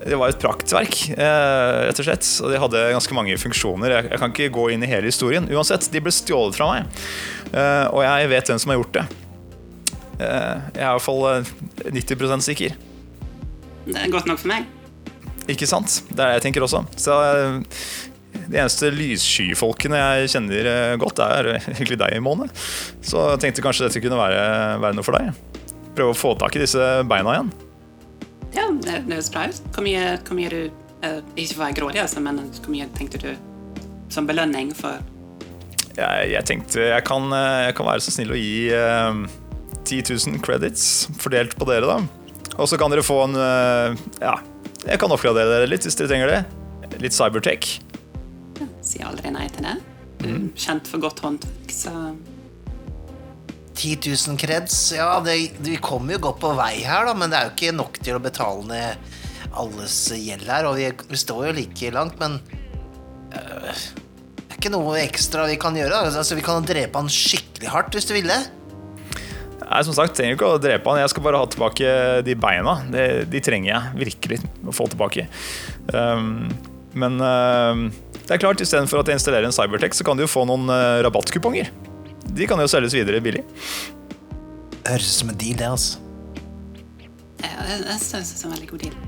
Det 0.00 0.16
var 0.16 0.32
et 0.32 0.40
praktverk, 0.40 0.94
eh, 1.12 1.86
rett 1.88 1.98
og 2.00 2.06
slett. 2.06 2.28
Og 2.40 2.52
de 2.52 2.60
hadde 2.62 2.84
ganske 2.94 3.16
mange 3.16 3.36
funksjoner. 3.36 3.96
Jeg, 3.98 4.20
kan 4.20 4.32
ikke 4.32 4.52
gå 4.54 4.70
inn 4.72 4.84
i 4.84 4.88
hele 4.88 5.10
historien. 5.10 5.48
Uansett, 5.52 5.90
de 5.92 6.00
ble 6.00 6.12
stjålet 6.14 6.56
fra 6.56 6.70
meg. 6.72 7.02
Eh, 7.52 7.86
og 7.92 8.00
jeg 8.06 8.30
vet 8.32 8.48
hvem 8.48 8.62
som 8.62 8.72
har 8.72 8.80
gjort 8.80 8.96
det. 8.96 9.04
Eh, 10.20 10.56
jeg 10.76 10.80
er 10.80 10.88
i 10.88 10.94
hvert 10.94 11.04
fall 11.04 11.26
eh, 11.28 11.52
90% 11.98 12.48
sikker. 12.48 12.78
Det 13.90 13.98
er 13.98 14.12
godt 14.12 14.30
nok 14.30 14.40
for 14.40 14.54
meg. 14.54 14.64
Ikke 15.52 15.68
sant? 15.68 16.00
Det 16.08 16.16
er 16.16 16.30
det 16.30 16.40
jeg 16.40 16.46
tenker 16.48 16.64
også. 16.64 16.84
Så 17.00 17.16
De 18.30 18.56
eneste 18.56 18.88
lysskyfolkene 18.94 19.98
jeg 19.98 20.32
kjenner 20.32 20.96
godt, 21.02 21.20
er 21.20 21.56
egentlig 21.58 21.98
deg, 22.00 22.20
Måne. 22.24 22.48
Så 23.04 23.34
jeg 23.34 23.44
tenkte 23.44 23.64
kanskje 23.66 23.88
dette 23.88 24.00
kunne 24.04 24.20
være, 24.20 24.44
være 24.80 24.96
noe 24.96 25.04
for 25.04 25.18
deg. 25.18 25.49
Prøve 26.00 26.14
å 26.14 26.16
få 26.16 26.30
tak 26.40 26.54
i 26.56 26.62
disse 26.62 26.80
beina 27.04 27.34
igjen. 27.34 27.48
Ja, 28.54 28.62
det, 28.72 29.02
høres 29.04 29.26
bra 29.28 29.42
ut. 29.50 29.58
Hvor 29.74 29.84
mye, 29.84 30.04
hvor 30.24 30.38
mye 30.38 30.48
du 30.48 30.60
uh, 31.04 31.18
Ikke 31.34 31.52
for 31.52 31.60
å 31.60 31.64
være 31.66 31.76
grådig, 31.76 32.00
altså, 32.00 32.22
men 32.24 32.40
hvor 32.56 32.72
mye 32.72 32.86
tenkte 32.96 33.20
du 33.20 33.28
som 34.10 34.24
belønning 34.26 34.72
for 34.74 34.96
Jeg, 35.98 36.30
jeg 36.32 36.42
tenkte 36.48 36.88
jeg 36.88 37.04
kan, 37.06 37.28
eh, 37.36 37.66
jeg 37.68 37.76
kan 37.78 37.86
være 37.86 38.02
så 38.02 38.14
snill 38.14 38.32
å 38.32 38.40
gi 38.40 38.72
uh, 38.72 39.20
10 39.84 40.08
000 40.08 40.40
credits 40.42 40.88
fordelt 41.20 41.52
på 41.60 41.68
dere, 41.68 41.84
da. 41.84 42.56
Og 42.56 42.72
så 42.72 42.80
kan 42.80 42.90
dere 42.90 43.04
få 43.04 43.20
en 43.26 43.36
uh, 43.36 43.92
Ja, 44.24 44.38
jeg 44.86 45.04
kan 45.04 45.12
oppgradere 45.12 45.52
dere 45.52 45.68
litt 45.68 45.84
hvis 45.84 46.00
dere 46.00 46.14
trenger 46.14 46.32
det. 46.32 46.42
Litt 47.04 47.14
cybertech. 47.14 47.74
Sier 48.80 49.04
aldri 49.12 49.36
nei 49.36 49.50
til 49.52 49.68
det. 49.68 49.76
Er 50.24 50.44
Kjent 50.56 50.88
for 50.88 51.04
godt 51.04 51.20
håndverk, 51.26 51.76
så 51.76 51.92
10 53.80 54.10
000 54.28 54.36
kreds. 54.40 54.76
Ja, 54.92 55.14
det, 55.24 55.38
vi 55.64 55.78
kommer 55.80 56.16
jo 56.16 56.26
godt 56.28 56.42
på 56.42 56.52
vei 56.58 56.82
her, 56.84 57.08
da, 57.08 57.16
men 57.16 57.32
det 57.32 57.38
er 57.38 57.48
jo 57.48 57.54
ikke 57.54 57.76
nok 57.78 58.00
til 58.04 58.18
å 58.18 58.22
betale 58.22 58.68
ned 58.68 59.16
alles 59.56 59.96
gjeld 60.14 60.46
her. 60.50 60.68
Og 60.68 60.78
vi, 60.78 60.90
vi 61.10 61.20
står 61.20 61.48
jo 61.48 61.56
like 61.56 61.92
langt, 61.94 62.20
men 62.20 62.38
øh, 63.34 63.82
Det 64.36 64.46
er 64.46 64.58
ikke 64.58 64.72
noe 64.74 64.98
ekstra 65.00 65.48
vi 65.48 65.58
kan 65.60 65.76
gjøre. 65.78 66.04
Altså, 66.10 66.36
Vi 66.36 66.44
kan 66.44 66.66
drepe 66.66 67.00
han 67.00 67.10
skikkelig 67.10 67.72
hardt 67.72 67.96
hvis 67.96 68.08
du 68.10 68.14
ville. 68.18 68.38
Nei, 69.70 69.80
som 69.86 69.94
sagt, 69.94 70.16
trenger 70.18 70.34
ikke 70.34 70.54
å 70.56 70.60
drepe 70.60 70.90
han. 70.90 71.00
Jeg 71.00 71.12
skal 71.12 71.24
bare 71.24 71.40
ha 71.40 71.48
tilbake 71.48 71.90
de 72.26 72.34
beina. 72.34 72.80
De, 72.90 73.04
de 73.30 73.42
trenger 73.44 73.70
jeg 73.70 74.00
virkelig 74.00 74.40
å 74.66 74.74
få 74.74 74.88
tilbake. 74.90 75.28
Um, 75.94 76.48
men 76.98 77.22
uh, 77.22 77.86
det 78.26 78.34
er 78.34 78.42
klart, 78.42 78.62
istedenfor 78.64 79.04
at 79.04 79.12
jeg 79.12 79.20
installerer 79.20 79.46
en 79.46 79.54
Cybertech, 79.54 79.94
så 79.94 80.06
kan 80.06 80.18
du 80.18 80.24
jo 80.24 80.32
få 80.32 80.42
noen 80.48 80.66
uh, 80.72 80.98
rabattkuponger. 81.06 81.70
De 82.36 82.46
kan 82.50 82.60
jo 82.62 82.68
selges 82.70 82.94
videre 82.96 83.20
billig. 83.24 83.44
Høres 84.86 85.08
ut 85.08 85.16
som 85.20 85.32
en 85.32 85.38
deal, 85.40 85.56
det, 85.60 85.70
altså. 85.70 85.98
jeg, 87.42 87.50
jeg, 87.52 87.80
jeg 87.86 87.98
synes 88.00 88.34
det 88.34 88.44
er 88.44 88.48
en 88.48 88.54
veldig 88.56 88.70
god 88.74 88.84
deal. 88.86 89.00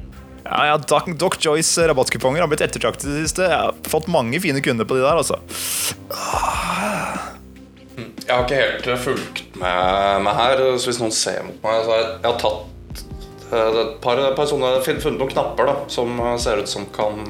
Ja, 0.43 0.65
ja, 0.67 0.77
Doc, 0.77 1.07
Doc 1.17 1.37
Joyce 1.41 1.87
rabattkuponger 1.89 2.43
har 2.43 2.51
blitt 2.51 2.65
ettertraktet 2.65 3.07
i 3.07 3.15
det 3.15 3.27
siste. 3.29 3.47
Jeg 3.47 3.59
har 3.59 3.77
fått 3.89 4.11
mange 4.11 4.41
fine 4.43 4.61
kunder 4.65 4.89
på 4.89 4.99
de 4.99 5.05
der, 5.05 5.21
altså. 5.21 5.39
Jeg 7.97 8.31
har 8.33 8.45
ikke 8.45 8.59
helt 8.59 8.87
eh, 8.89 9.01
fulgt 9.01 9.43
med, 9.61 10.23
med 10.27 10.37
her, 10.39 10.63
så 10.81 10.91
hvis 10.91 11.01
noen 11.03 11.15
ser 11.15 11.43
mot 11.47 11.59
meg 11.65 11.83
så 11.85 11.93
har 11.93 12.01
jeg, 12.01 12.11
jeg 12.23 12.29
har 12.31 12.39
tatt 12.41 13.03
eh, 13.53 13.81
et 13.83 13.95
par, 14.05 14.23
par 14.39 14.49
sånne, 14.49 14.71
funnet 14.87 15.19
noen 15.19 15.33
knapper 15.35 15.69
da, 15.69 15.75
som 15.93 16.15
eh, 16.17 16.37
ser 16.43 16.63
ut 16.63 16.71
som 16.71 16.87
kan 16.95 17.27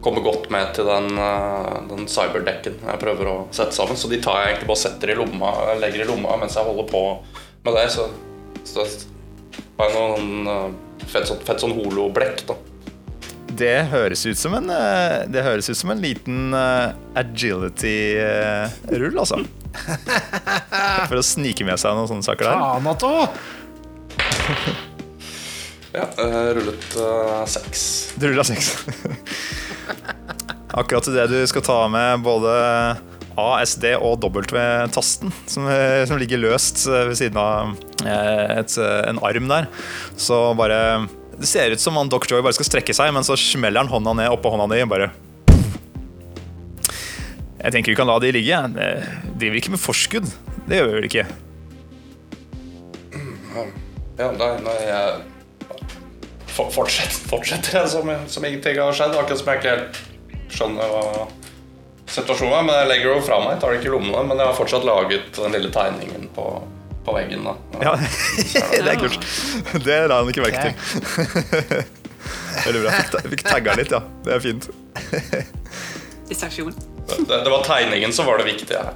eh, 0.00 0.04
komme 0.04 0.20
godt 0.24 0.50
med 0.50 0.74
til 0.74 0.84
den, 0.88 1.18
eh, 1.18 1.80
den 1.90 2.08
cyberdekken 2.08 2.78
jeg 2.86 3.00
prøver 3.02 3.28
å 3.28 3.36
sette 3.54 3.72
sammen. 3.76 3.96
Så 3.96 4.08
de 4.10 4.20
tar 4.22 4.40
jeg 4.40 4.48
egentlig 4.54 4.70
bare 4.70 4.84
setter 4.84 5.12
i 5.12 5.18
lomma, 5.18 5.50
legger 5.80 6.04
i 6.04 6.08
lomma 6.08 6.36
mens 6.40 6.56
jeg 6.56 6.66
holder 6.66 6.86
på 6.90 7.02
med 7.66 7.72
det. 7.76 7.86
Så, 7.92 8.08
så 8.64 8.86
har 9.78 9.84
jeg 9.86 9.94
noen 9.96 10.48
eh, 10.48 10.68
fett, 11.06 11.26
sånn, 11.28 11.44
fett 11.46 11.60
sånn 11.62 11.76
holoblekk. 11.76 12.38
da. 12.48 12.54
Det 13.60 13.78
høres 13.90 14.22
ut 14.24 14.38
som 14.38 14.54
en, 14.56 14.70
eh, 14.72 15.26
det 15.28 15.42
høres 15.44 15.68
ut 15.70 15.76
som 15.76 15.90
en 15.92 16.02
liten 16.02 16.54
agility-rull, 17.18 19.16
altså. 19.18 19.36
For 21.10 21.16
å 21.20 21.24
snike 21.24 21.64
med 21.66 21.78
seg 21.78 21.94
noen 21.94 22.10
sånne 22.10 22.26
saker 22.26 22.44
der. 22.48 22.56
Faen! 23.04 24.86
Ja, 25.92 26.06
eh, 26.18 26.54
rullet 26.54 26.96
uh, 26.96 27.44
seks. 27.50 28.12
Du 28.14 28.28
rulla 28.28 28.44
seks. 28.46 28.76
Akkurat 30.80 31.02
til 31.02 31.16
det 31.16 31.26
du 31.32 31.38
skal 31.50 31.64
ta 31.66 31.78
med 31.90 32.22
både 32.22 32.50
A, 33.40 33.46
SD 33.64 33.88
og 33.96 34.22
W-tasten, 34.22 35.32
som, 35.50 35.66
eh, 35.66 36.04
som 36.06 36.20
ligger 36.20 36.38
løst 36.38 36.84
ved 36.86 37.16
siden 37.18 37.40
av 37.40 37.74
et, 38.06 38.76
en 38.78 39.18
arm 39.26 39.48
der. 39.50 39.66
Så 40.16 40.38
bare 40.58 41.08
Det 41.40 41.48
ser 41.48 41.72
ut 41.72 41.80
som 41.80 41.96
han 41.96 42.08
Doc 42.12 42.28
Joy 42.30 42.42
bare 42.44 42.54
skal 42.54 42.68
strekke 42.68 42.94
seg, 42.94 43.10
men 43.16 43.26
så 43.26 43.34
smeller 43.40 43.82
han 43.82 43.90
hånda 43.90 44.14
ned 44.14 44.30
oppå 44.30 44.52
hånda 44.52 44.68
di 44.70 44.84
bare 44.84 45.10
Jeg 47.60 47.72
tenker 47.72 47.92
vi 47.92 47.96
kan 47.96 48.08
la 48.08 48.18
de 48.20 48.30
ligge. 48.32 48.62
De 48.76 49.34
driver 49.40 49.58
ikke 49.58 49.74
med 49.74 49.82
forskudd. 49.82 50.30
Det 50.68 50.78
gjør 50.78 50.86
vi 50.86 50.94
vel 51.00 51.10
ikke? 51.10 51.26
Ja, 54.20 54.30
nei, 54.36 54.54
nei 54.60 54.78
jeg 54.84 55.29
for- 56.60 56.70
fortsett, 56.74 57.12
fortsetter 57.30 57.78
jeg 57.80 57.88
som, 57.92 58.10
som 58.28 58.44
ingenting 58.44 58.78
har 58.80 58.92
skjedd. 58.96 59.14
Akkurat 59.16 59.38
som 59.40 59.48
jeg 59.52 59.60
ikke 59.62 59.74
helt 59.76 60.00
skjønner 60.50 60.90
hva 60.92 61.04
situasjonen 62.10 62.56
er. 62.58 62.66
Men 62.66 62.74
jeg 62.80 62.88
legger 62.90 63.08
det 63.10 63.16
jo 63.20 63.22
fra 63.28 63.38
meg, 63.44 63.60
tar 63.62 63.72
det 63.72 63.80
ikke 63.80 63.90
i 63.92 63.94
lommene. 63.96 64.24
Men 64.28 64.42
jeg 64.42 64.50
har 64.50 64.58
fortsatt 64.58 64.84
laget 64.88 65.30
den 65.38 65.54
lille 65.56 65.70
tegningen 65.74 66.28
på, 66.36 66.46
på 67.06 67.14
veggen. 67.16 67.46
da 67.46 67.54
Ja, 67.86 67.94
det 68.84 68.92
er 68.94 69.00
kult. 69.00 69.24
Det 69.86 69.98
la 70.10 70.20
han 70.20 70.30
ikke 70.34 70.44
merke 70.44 70.68
til. 70.68 70.74
Veldig 72.66 72.82
bra. 72.84 72.92
Fikk, 72.98 73.30
fikk 73.36 73.44
tagga 73.46 73.74
litt, 73.78 73.94
ja. 73.94 74.02
Det 74.26 74.36
er 74.36 74.42
fint. 74.44 74.66
Distraksjon. 76.28 76.74
Det, 77.10 77.24
det 77.26 77.50
var 77.50 77.64
tegningen 77.66 78.12
som 78.14 78.26
var 78.28 78.38
det 78.42 78.46
viktige 78.50 78.82
her. 78.84 78.92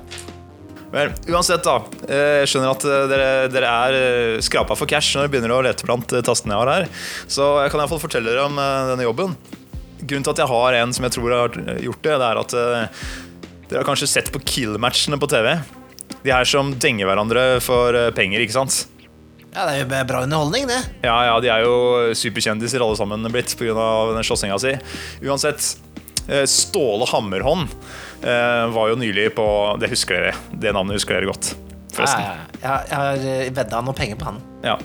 Men 0.94 1.10
uansett, 1.34 1.64
da. 1.66 1.80
eh, 2.06 2.44
Jeg 2.44 2.52
skjønner 2.52 2.70
at 2.70 2.84
eh, 2.86 3.04
dere, 3.10 3.28
dere 3.50 3.70
er 3.88 3.96
eh, 3.98 4.40
skrapa 4.44 4.76
for 4.78 4.86
cash 4.90 5.16
når 5.16 5.24
dere 5.24 5.32
begynner 5.32 5.54
å 5.56 5.62
lete 5.66 5.86
blant 5.88 6.14
tastene 6.26 6.54
jeg 6.54 6.60
har 6.62 6.70
her. 6.70 6.88
Så 7.26 7.48
jeg 7.64 7.72
kan 7.74 7.82
iallfall 7.82 8.02
fortelle 8.04 8.30
dere 8.30 8.46
om 8.46 8.58
denne 8.92 9.06
jobben. 9.08 9.34
Grunnen 10.04 10.26
til 10.26 10.34
at 10.36 10.42
jeg 10.44 10.52
har 10.52 10.78
en 10.78 10.94
som 10.94 11.06
jeg 11.08 11.16
tror 11.16 11.34
har 11.34 11.58
gjort 11.82 12.02
det, 12.06 12.16
det 12.22 12.28
er 12.30 12.40
at 12.44 12.54
dere 12.54 13.80
har 13.80 13.86
kanskje 13.88 14.10
sett 14.10 14.30
på 14.34 14.42
kill-matchene 14.44 15.18
på 15.18 15.28
TV. 15.32 15.54
De 16.24 16.32
her 16.32 16.46
som 16.48 16.74
denger 16.78 17.08
hverandre 17.08 17.44
for 17.64 17.96
penger, 18.16 18.44
ikke 18.44 18.58
sant? 18.58 18.84
Ja, 19.54 19.64
det 19.68 19.74
er 19.74 19.82
jo 19.84 20.04
bra 20.10 20.20
underholdning, 20.26 20.66
det. 20.66 20.78
Ja, 21.06 21.14
ja, 21.28 21.34
de 21.42 21.50
er 21.52 21.62
jo 21.62 21.74
superkjendiser 22.18 22.82
alle 22.82 22.98
sammen 22.98 23.22
blitt 23.32 23.52
pga. 23.58 23.84
slåssinga 24.26 24.58
si. 24.58 24.72
Uansett, 25.22 25.68
Ståle 26.48 27.06
Hammerhånd 27.10 27.68
eh, 28.24 28.64
var 28.72 28.88
jo 28.88 28.96
nylig 28.96 29.34
på 29.36 29.46
Det 29.80 29.90
husker 29.92 30.16
dere. 30.16 30.34
Det 30.52 30.72
navnet 30.72 30.96
husker 30.98 31.18
dere 31.18 31.28
godt. 31.32 31.54
Forresten. 31.94 32.24
ja. 32.62 32.78
Jeg, 32.88 32.96
har 32.96 33.26
eh, 33.28 33.50
vedda 33.54 33.82
noen 33.84 33.98
penger 33.98 34.18
på 34.20 34.30
han. 34.30 34.40
Ja. 34.64 34.78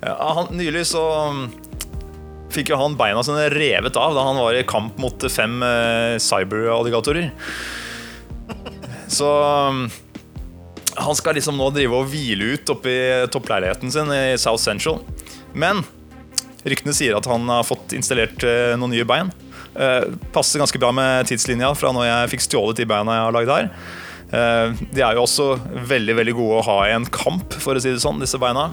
Han, 0.00 0.54
nylig 0.56 0.86
så 0.88 1.02
mm, 1.34 1.42
fikk 2.54 2.72
jo 2.72 2.78
han 2.80 2.96
beina 2.98 3.22
sine 3.26 3.50
revet 3.52 3.98
av 4.00 4.14
da 4.16 4.24
han 4.24 4.40
var 4.40 4.56
i 4.56 4.64
kamp 4.68 4.98
mot 5.02 5.26
fem 5.32 5.60
eh, 5.66 6.14
cyberalligatorer. 6.22 7.30
Så 9.10 9.28
mm, 9.74 9.84
han 11.00 11.18
skal 11.18 11.36
liksom 11.36 11.58
nå 11.58 11.70
drive 11.74 11.98
og 11.98 12.10
hvile 12.12 12.54
ut 12.54 12.72
oppi 12.72 12.96
toppleiligheten 13.32 13.92
sin 13.92 14.12
i 14.14 14.38
South 14.40 14.62
Central. 14.62 15.02
Men 15.52 15.84
ryktene 16.64 16.94
sier 16.96 17.16
at 17.18 17.28
han 17.28 17.48
har 17.50 17.66
fått 17.66 17.94
installert 17.96 18.44
eh, 18.46 18.76
noen 18.78 18.94
nye 18.94 19.08
bein. 19.08 19.34
Eh, 19.74 20.04
passer 20.32 20.58
ganske 20.58 20.78
bra 20.78 20.90
med 20.92 21.28
tidslinja 21.30 21.70
fra 21.78 21.92
når 21.94 22.08
jeg 22.08 22.30
fikk 22.34 22.46
stjålet 22.48 22.80
de 22.80 22.86
beina 22.90 23.16
jeg 23.16 23.26
har 23.26 23.36
lagd 23.36 23.52
her. 23.54 23.68
Eh, 24.30 24.80
de 24.94 25.04
er 25.04 25.18
jo 25.18 25.26
også 25.26 25.50
veldig 25.90 26.16
veldig 26.18 26.34
gode 26.38 26.58
å 26.58 26.66
ha 26.66 26.78
i 26.88 26.96
en 26.96 27.06
kamp, 27.06 27.54
for 27.62 27.78
å 27.78 27.82
si 27.82 27.92
det 27.92 28.02
sånn, 28.02 28.22
disse 28.22 28.40
beina. 28.42 28.70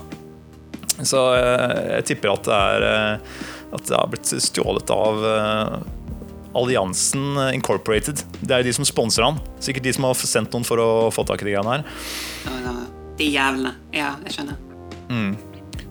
Så 0.97 1.21
eh, 1.37 1.97
jeg 1.99 2.09
tipper 2.13 2.33
at 2.33 2.47
det 2.47 2.57
er 2.57 2.87
At 3.67 3.83
det 3.85 3.97
har 3.97 4.07
blitt 4.07 4.29
stjålet 4.31 4.89
av 4.95 5.25
Alliansen 6.55 7.35
Incorporated. 7.51 8.23
Det 8.39 8.55
er 8.55 8.63
jo 8.63 8.69
de 8.69 8.73
som 8.77 8.87
sponser 8.87 9.25
han. 9.25 9.41
Sikkert 9.59 9.83
de 9.83 9.93
som 9.97 10.07
har 10.07 10.15
sendt 10.15 10.55
noen 10.55 10.65
for 10.65 10.79
å 10.79 10.87
få 11.11 11.27
tak 11.27 11.43
i 11.43 11.49
de 11.49 11.57
greiene 11.57 11.75
her. 11.75 11.83
De 13.19 13.27
jævlene. 13.27 13.75
Ja, 13.91 14.15
jeg 14.23 14.37
skjønner. 14.37 14.63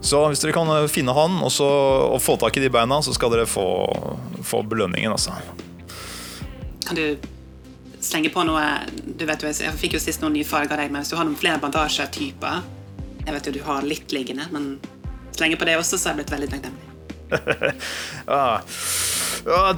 Så 0.01 0.19
hvis 0.29 0.41
dere 0.43 0.55
kan 0.55 0.69
eh, 0.75 0.89
finne 0.91 1.15
han 1.17 1.39
og, 1.41 1.51
så, 1.53 1.67
og 2.13 2.21
få 2.23 2.37
tak 2.41 2.57
i 2.57 2.63
de 2.63 2.71
beina, 2.73 2.99
så 3.03 3.15
skal 3.15 3.33
dere 3.33 3.47
få, 3.49 3.65
få 4.45 4.61
belønningen, 4.67 5.11
altså. 5.13 5.35
Kan 6.87 6.99
du 6.99 7.17
slenge 8.03 8.29
på 8.31 8.43
noe 8.47 8.61
Du 9.17 9.25
vet 9.27 9.41
jo, 9.43 9.49
Jeg 9.49 9.75
fikk 9.75 9.97
jo 9.97 9.99
sist 9.99 10.21
noen 10.23 10.37
nye 10.37 10.47
farger 10.47 10.77
av 10.77 10.83
deg, 10.83 10.93
men 10.93 11.03
hvis 11.03 11.11
du 11.11 11.17
har 11.19 11.27
noen 11.27 11.39
flere 11.39 11.59
bandasjetyper 11.59 12.61
Jeg 13.25 13.35
vet 13.35 13.49
jo 13.49 13.55
du 13.57 13.63
har 13.65 13.87
litt 13.87 14.13
liggende, 14.15 14.45
men 14.53 14.77
slenge 15.35 15.57
på 15.59 15.67
det 15.67 15.75
også, 15.79 15.97
så 15.97 16.09
har 16.09 16.15
jeg 16.15 16.23
blitt 16.23 16.35
veldig 16.37 16.51
takknemlig. 16.53 16.83
Ah. 18.27 18.61
Ah, 19.47 19.75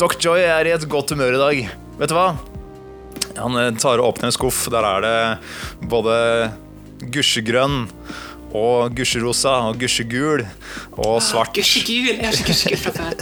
Doc 0.00 0.18
Joy 0.20 0.42
er 0.44 0.68
i 0.68 0.74
et 0.74 0.84
godt 0.88 1.10
humør 1.12 1.34
i 1.36 1.40
dag. 1.40 1.62
Vet 2.00 2.12
du 2.12 2.14
hva? 2.16 2.28
Han 3.40 3.56
eh, 3.60 3.72
tar 3.80 4.00
og 4.00 4.12
åpner 4.12 4.30
en 4.30 4.36
skuff. 4.36 4.66
Der 4.72 4.84
er 4.84 5.04
det 5.04 5.88
både 5.90 6.16
gusjegrønn 7.12 7.86
og 8.56 8.94
gusjerosa 8.96 9.52
og 9.68 9.78
gusjegul 9.80 10.44
og 10.96 11.16
svart 11.24 11.52
Gusjegul! 11.56 12.14
Jeg 12.14 12.24
har 12.24 12.36
ikke 12.36 12.48
gusjegul 12.50 12.80
fra 12.82 12.92
før. 12.96 13.14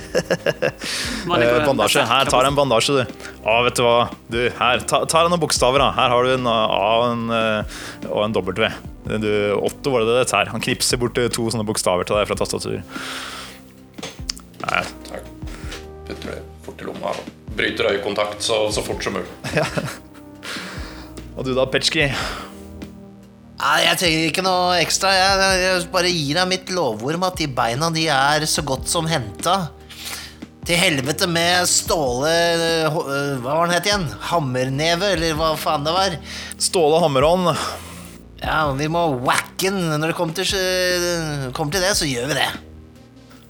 Eh, 1.35 1.59
bandasje. 1.67 2.05
Her, 2.09 2.31
tar 2.31 2.49
en 2.49 2.57
bandasje, 2.59 2.97
du. 3.01 3.29
Å, 3.43 3.59
vet 3.67 3.79
du 3.79 3.85
hva. 3.85 3.97
Du, 4.31 4.41
her, 4.59 4.85
ta, 4.89 5.03
ta 5.11 5.25
noen 5.27 5.43
bokstaver, 5.43 5.83
da. 5.83 5.91
Her 5.97 6.15
har 6.15 6.27
du 6.27 6.35
en 6.37 6.51
A 6.51 6.57
og 6.95 7.07
en, 7.11 7.25
eh, 7.35 7.79
og 8.11 8.25
en 8.27 8.37
W. 8.37 8.71
Du, 9.21 9.31
Otto 9.59 9.93
var 9.95 10.07
det 10.07 10.19
det 10.21 10.29
her. 10.33 10.53
Han 10.55 10.65
knipser 10.65 11.01
bort 11.01 11.19
eh, 11.21 11.31
to 11.33 11.49
sånne 11.53 11.67
bokstaver 11.69 12.09
til 12.09 12.21
deg 12.21 12.31
fra 12.31 12.39
tastatur. 12.41 12.81
Nei, 14.65 14.85
Takk. 15.11 15.29
Putter 16.05 16.31
det 16.31 16.41
fort 16.65 16.81
i 16.81 16.89
lomma 16.89 17.13
og 17.13 17.29
bryter 17.57 17.91
øyekontakt 17.93 18.45
så, 18.45 18.67
så 18.75 18.85
fort 18.85 19.05
som 19.05 19.17
mulig. 19.17 19.29
Og 21.35 21.43
du 21.43 21.51
da, 21.57 21.65
Petsjki? 21.67 22.07
Nei, 23.65 23.79
jeg 23.87 23.97
trenger 24.01 24.27
ikke 24.29 24.43
noe 24.45 24.75
ekstra. 24.83 25.11
Jeg, 25.17 25.61
jeg 25.63 25.87
bare 25.95 26.11
gir 26.13 26.37
deg 26.37 26.51
mitt 26.51 26.73
lovord 26.75 27.17
om 27.17 27.25
at 27.31 27.39
de 27.41 27.47
beina 27.49 27.89
de 27.95 28.03
er 28.13 28.45
så 28.51 28.61
godt 28.67 28.91
som 28.93 29.09
henta. 29.09 29.71
Til 30.65 30.79
helvete 30.81 31.27
med 31.29 31.67
Ståle 31.69 32.31
øh, 32.33 32.95
Hva 32.97 33.41
var 33.43 33.59
han 33.67 33.73
het 33.75 33.85
igjen? 33.89 34.05
Hammerneve, 34.31 35.11
eller 35.17 35.35
hva 35.37 35.51
faen 35.61 35.85
det 35.85 35.93
var? 35.93 36.15
Ståle 36.61 37.01
Hammerhånd. 37.05 37.51
Ja, 38.45 38.61
vi 38.77 38.89
må 38.93 39.07
whacke. 39.25 39.73
Når 39.73 40.11
det 40.11 40.17
kommer 40.19 40.37
til, 40.37 40.53
kommer 41.57 41.73
til 41.77 41.85
det, 41.85 41.93
så 41.97 42.09
gjør 42.09 42.29
vi 42.33 42.39
det. 42.39 42.49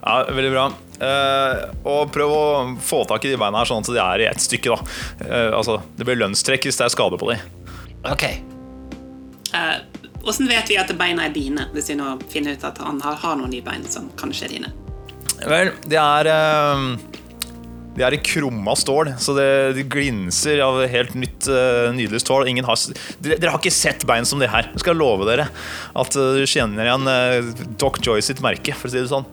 Ja, 0.05 0.17
Veldig 0.31 0.51
bra. 0.55 0.65
Eh, 0.95 1.63
og 1.91 2.11
prøv 2.15 2.31
å 2.31 2.43
få 2.83 3.01
tak 3.09 3.25
i 3.27 3.33
de 3.33 3.39
beina 3.41 3.59
her 3.63 3.67
sånn 3.67 3.83
at 3.83 3.91
de 3.91 3.99
er 3.99 4.23
i 4.23 4.29
ett 4.31 4.43
stykke. 4.43 4.71
da 4.75 5.27
Eh, 5.27 5.51
Altså, 5.55 5.81
Det 5.97 6.07
blir 6.07 6.19
lønnstrekk 6.23 6.67
hvis 6.69 6.79
det 6.79 6.87
er 6.87 6.95
skade 6.95 7.19
på 7.19 7.31
de. 7.33 7.39
Ok. 8.11 8.23
Eh, 9.55 9.75
Hvordan 10.25 10.49
vet 10.49 10.71
vi 10.71 10.77
at 10.81 10.89
beina 10.97 11.27
er 11.27 11.33
dine, 11.35 11.67
hvis 11.75 11.91
vi 11.91 11.99
nå 11.99 12.15
finner 12.31 12.55
ut 12.57 12.63
at 12.65 12.79
han 12.81 12.97
har, 13.03 13.19
har 13.21 13.35
noen 13.37 13.51
nye 13.53 13.65
bein 13.65 13.85
som 13.85 14.07
kanskje 14.17 14.47
er 14.47 14.55
dine? 14.55 14.71
Vel, 15.45 15.69
det 15.85 15.99
er 16.01 16.29
eh, 16.31 16.85
De 17.95 18.05
er 18.07 18.15
i 18.15 18.21
krumma 18.25 18.73
stål, 18.79 19.13
så 19.21 19.35
det, 19.37 19.47
det 19.77 19.85
glinser 19.93 20.63
av 20.65 20.79
helt 20.89 21.13
nytt, 21.13 21.45
eh, 21.45 21.91
nydelig 21.93 22.23
stål. 22.25 22.49
Ingen 22.49 22.65
har, 22.65 22.81
dere, 23.19 23.37
dere 23.37 23.53
har 23.53 23.61
ikke 23.61 23.75
sett 23.75 24.07
bein 24.09 24.25
som 24.25 24.41
det 24.41 24.49
her. 24.49 24.71
Jeg 24.73 24.81
skal 24.87 24.97
love 24.97 25.29
dere 25.29 25.45
at 25.93 26.17
du 26.17 26.23
dere 26.39 26.49
kjenner 26.49 26.89
igjen 26.89 27.13
eh, 27.13 27.53
Doc 27.77 28.01
Joy 28.01 28.25
sitt 28.25 28.41
merke, 28.41 28.73
for 28.73 28.89
å 28.89 28.95
si 28.95 29.03
det 29.03 29.11
sånn. 29.13 29.29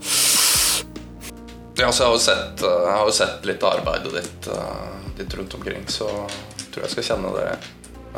Ja, 1.80 1.88
så 1.88 2.02
jeg 2.02 2.10
har 2.10 2.16
jo 2.18 2.24
sett, 2.28 2.66
eh, 2.68 2.80
jeg 2.84 2.96
har 2.98 3.06
jo 3.08 3.20
sett 3.22 3.46
litt 3.48 3.62
av 3.64 3.78
arbeidet 3.78 4.18
ditt, 4.20 4.48
eh, 4.52 5.12
ditt 5.16 5.40
rundt 5.40 5.54
omkring, 5.56 5.88
så 5.88 6.10
jeg 6.12 6.68
tror 6.74 6.84
jeg 6.84 6.98
skal 6.98 7.14
kjenne 7.14 7.38
det 7.40 7.46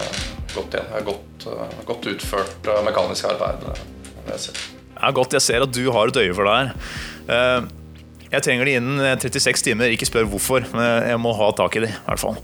eh, 0.03 0.25
godt 0.57 0.75
igjen. 0.77 0.91
Det 0.91 1.01
er 1.01 1.07
godt, 1.09 1.47
eh, 1.53 1.79
godt 1.89 2.09
utført 2.15 2.69
eh, 2.73 2.83
mekanisk 2.87 3.25
arbeid. 3.31 3.65
eh, 3.71 3.85
jeg. 4.31 4.55
Det 4.95 5.09
er 5.11 5.13
godt 5.17 5.33
jeg 5.37 5.43
ser 5.45 5.63
at 5.67 5.73
du 5.75 5.83
har 5.93 6.09
et 6.13 6.17
øye 6.23 6.35
for 6.35 6.45
det 6.49 6.55
her. 6.59 6.75
Eh, 7.29 7.71
Jeg 8.35 8.43
trenger 8.43 8.65
de 8.67 8.73
innen 8.81 8.99
eh, 9.05 9.15
36 9.21 9.63
timer. 9.63 9.93
Ikke 9.95 10.07
spør 10.09 10.25
hvorfor, 10.27 10.65
men 10.75 11.09
jeg 11.11 11.19
må 11.23 11.33
ha 11.39 11.51
tak 11.55 11.77
i 11.77 11.85
de, 11.85 11.91
i 11.93 12.07
hvert 12.09 12.19
fall. 12.23 12.39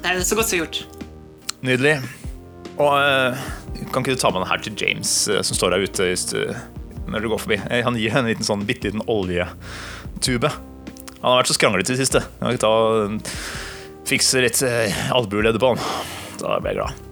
Det 0.00 0.08
er 0.14 0.20
så 0.24 0.38
godt 0.38 0.48
som 0.48 0.62
gjort. 0.62 0.78
Nydelig. 1.66 1.98
Og 2.80 2.94
kan 3.92 4.00
ikke 4.00 4.14
du 4.16 4.20
ta 4.22 4.30
med 4.32 4.40
den 4.40 4.48
her 4.48 4.62
til 4.64 4.76
James, 4.80 5.10
som 5.28 5.56
står 5.58 5.74
der 5.74 5.84
ute 5.84 6.06
hvis 6.08 6.24
du, 6.30 6.38
når 7.12 7.20
du 7.20 7.28
går 7.28 7.42
forbi? 7.42 7.58
Han 7.84 7.98
gir 8.00 8.16
en 8.16 8.30
liten 8.30 8.46
sånn 8.46 8.64
bitte 8.64 8.88
liten 8.88 9.04
oljetube. 9.12 10.48
Han 11.20 11.26
har 11.34 11.42
vært 11.42 11.50
så 11.52 11.58
skranglete 11.58 11.92
i 11.92 11.96
det 11.98 12.06
siste. 12.06 12.22
Jeg 12.40 12.56
kan 12.56 12.62
ta 12.64 12.72
og 12.72 13.20
fikse 14.08 14.40
litt 14.40 14.62
albueledd 15.12 15.60
på 15.60 15.74
han. 15.74 15.84
Da 16.40 16.56
blir 16.64 16.72
jeg 16.72 16.80
glad. 16.80 17.09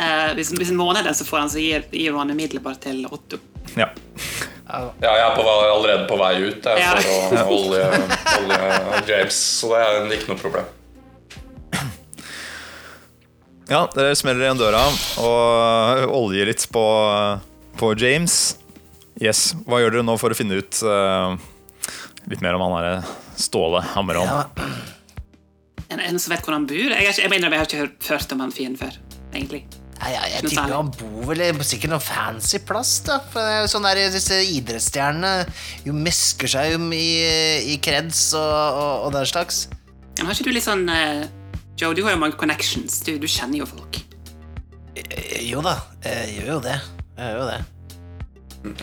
Eh, 0.00 0.30
hvis, 0.38 0.50
hvis 0.56 0.70
en 0.72 0.78
måned 0.80 1.04
den, 1.04 1.14
så 1.14 1.24
får 1.28 1.38
han 1.44 1.50
så 1.52 1.60
gir, 1.60 1.82
gir 1.92 2.14
han 2.16 2.30
umiddelbart 2.32 2.80
til 2.86 3.02
Otto. 3.12 3.36
Ja. 3.76 3.90
Ja, 4.70 4.84
jeg 5.02 5.22
er 5.24 5.34
på, 5.34 5.42
vei- 5.42 5.70
allerede 5.74 6.04
på 6.08 6.16
vei 6.20 6.34
ut 6.46 6.64
jeg, 6.64 6.78
Ja. 6.78 6.92
for 7.02 7.36
å 7.42 7.56
olje, 7.56 7.82
holde 8.30 9.00
James, 9.08 9.34
så 9.60 9.72
det 9.74 9.80
er 9.82 10.14
ikke 10.14 10.30
noe 10.30 10.38
problem. 10.40 10.68
ja, 13.70 13.80
dere 13.94 14.14
smeller 14.18 14.46
igjen 14.46 14.58
døra 14.62 14.80
og 15.22 16.14
oljer 16.22 16.46
litt 16.50 16.64
på, 16.74 16.84
på 17.78 17.92
James. 17.98 18.38
Yes, 19.20 19.50
Hva 19.66 19.82
gjør 19.82 19.98
dere 19.98 20.06
nå 20.06 20.16
for 20.22 20.30
å 20.32 20.38
finne 20.38 20.62
ut 20.62 20.80
uh, 20.86 21.34
litt 22.30 22.40
mer 22.40 22.54
om 22.56 22.62
han 22.64 22.76
derre 22.78 23.02
Ståle 23.40 23.82
Hammerån? 23.92 24.26
Ja, 24.30 24.46
En, 25.90 26.00
en 26.00 26.18
som 26.22 26.30
vet 26.34 26.44
hvor 26.46 26.54
han 26.54 26.66
bor? 26.70 26.76
Jeg, 26.78 27.02
ikke, 27.10 27.22
jeg 27.24 27.30
mener 27.32 27.50
jeg 27.56 27.62
har 27.64 27.68
ikke 27.70 28.10
hørt, 28.14 28.32
om 28.36 28.40
han 28.44 28.52
fyren 28.54 28.76
før. 28.78 28.96
egentlig. 29.34 29.64
Nei, 30.00 30.12
jeg, 30.14 30.30
jeg 30.32 30.44
tipper 30.48 30.72
han 30.72 30.90
bor 30.96 31.24
vel 31.28 31.42
i- 31.44 31.50
på 31.58 31.64
sikkert 31.66 31.90
noen 31.92 32.00
fancy 32.04 32.58
plass, 32.64 32.92
da. 33.04 33.18
Sånn 33.68 33.84
der, 33.84 33.98
disse 34.14 34.38
idrettsstjernene 34.48 35.44
jo 35.84 35.92
mesker 35.92 36.48
seg 36.48 36.72
jo 36.72 36.78
i, 36.96 37.02
i 37.74 37.76
kreds 37.84 38.22
og, 38.38 38.54
og, 38.80 38.94
og 39.08 39.12
den 39.18 39.26
slags. 39.28 39.66
Men 40.16 40.30
har 40.30 40.32
ikke 40.38 40.48
du 40.48 40.54
litt 40.56 40.64
sånn 40.64 40.86
uh, 40.88 41.26
Joe, 41.80 41.92
du 41.96 42.00
har 42.06 42.14
jo 42.16 42.22
mange 42.22 42.38
connections. 42.40 43.00
Du, 43.04 43.12
du 43.20 43.26
kjenner 43.28 43.60
jo 43.60 43.68
folk. 43.68 44.00
Eh, 44.96 45.42
Jo 45.50 45.60
da, 45.64 45.76
jeg 46.04 46.38
gjør 46.40 46.54
jo 46.54 46.58
det. 46.70 46.78
Jeg 47.20 47.34
gjør 47.34 47.38
jo 47.42 47.50
det. 47.50 47.60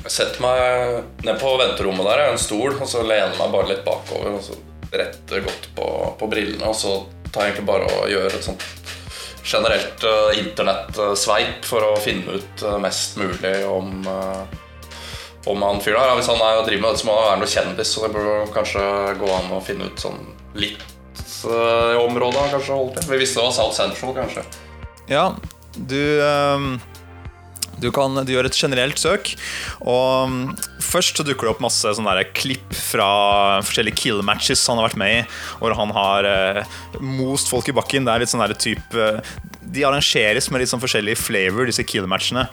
Jeg 0.04 0.10
setter 0.14 0.42
meg 0.42 1.26
ned 1.26 1.38
på 1.42 1.52
venterommet 1.62 2.08
der, 2.08 2.22
jeg 2.24 2.30
har 2.32 2.38
en 2.38 2.42
stol, 2.42 2.78
og 2.82 2.88
så 2.90 3.04
lener 3.06 3.36
meg 3.38 3.52
bare 3.54 3.70
litt 3.74 3.84
bakover. 3.86 4.38
Og 4.38 4.42
så 4.46 4.58
retter 4.92 5.44
godt 5.46 5.70
på, 5.76 5.88
på 6.20 6.30
brillene, 6.32 6.70
og 6.70 6.76
så 6.78 7.00
tar 7.32 7.48
jeg 7.48 7.56
egentlig 7.56 7.68
bare 7.68 7.90
og 7.92 8.12
gjør 8.12 8.38
et 8.38 8.46
sånt 8.46 8.64
generelt 9.48 10.04
uh, 10.04 10.32
internettsveip 10.36 11.68
for 11.68 11.86
å 11.88 11.98
finne 12.04 12.36
ut 12.36 12.64
eh, 12.68 12.80
mest 12.84 13.16
mulig 13.16 13.54
om 13.70 14.02
eh, 14.04 14.58
om 15.48 15.62
han 15.64 15.80
fyren 15.80 16.02
her. 16.02 16.16
Hvis 16.20 16.28
han 16.28 16.42
er 16.44 16.60
og 16.60 16.66
driver 16.68 16.84
med 16.84 16.96
det, 16.96 17.00
så 17.00 17.08
må 17.08 17.16
han 17.16 17.30
være 17.30 17.42
noe 17.42 17.52
kjendis, 17.54 17.92
så 17.94 18.04
det 18.04 18.14
burde 18.18 18.34
kanskje 18.56 18.84
gå 19.22 19.30
an 19.32 19.54
å 19.56 19.62
finne 19.64 19.88
ut 19.88 20.02
sånn 20.04 20.20
litt 20.60 20.84
uh, 21.48 21.96
området 22.02 22.42
han 22.42 22.54
kanskje 22.58 22.76
holdt 22.76 23.00
til. 23.00 23.12
Vi 23.14 23.22
visste 23.22 23.40
det 23.40 23.48
var 23.48 23.56
South 23.56 23.78
Central, 23.78 24.12
kanskje. 24.18 24.44
Ja, 25.08 25.26
du 25.78 26.02
ehm, 26.20 26.74
du, 27.82 27.90
kan, 27.94 28.16
du 28.26 28.32
gjør 28.34 28.50
et 28.50 28.58
generelt 28.58 29.00
søk, 29.02 29.34
og 29.82 30.32
mm, 30.32 30.44
først 30.84 31.20
så 31.20 31.26
dukker 31.28 31.48
det 31.48 31.54
opp 31.56 31.64
masse 31.64 31.94
sånne 31.98 32.16
klipp 32.38 32.76
fra 32.76 33.10
forskjellige 33.66 34.02
kill 34.02 34.24
matches 34.26 34.66
han 34.70 34.80
har 34.82 34.90
vært 34.90 35.02
med 35.02 35.16
i, 35.20 35.26
hvor 35.62 35.76
han 35.78 35.94
har 35.96 36.30
eh, 36.30 36.78
most 37.02 37.52
folk 37.52 37.70
i 37.70 37.76
bakken. 37.78 38.08
Det 38.08 38.14
er 38.14 38.24
litt 38.24 38.34
sånn 38.34 38.46
type 38.58 39.10
eh, 39.10 39.36
De 39.62 39.84
arrangeres 39.86 40.50
med 40.52 40.64
litt 40.64 40.72
sånn 40.72 40.84
forskjellig 40.84 41.18
flavor, 41.20 41.68
disse 41.70 41.86
kill 41.88 42.08
matchene. 42.10 42.48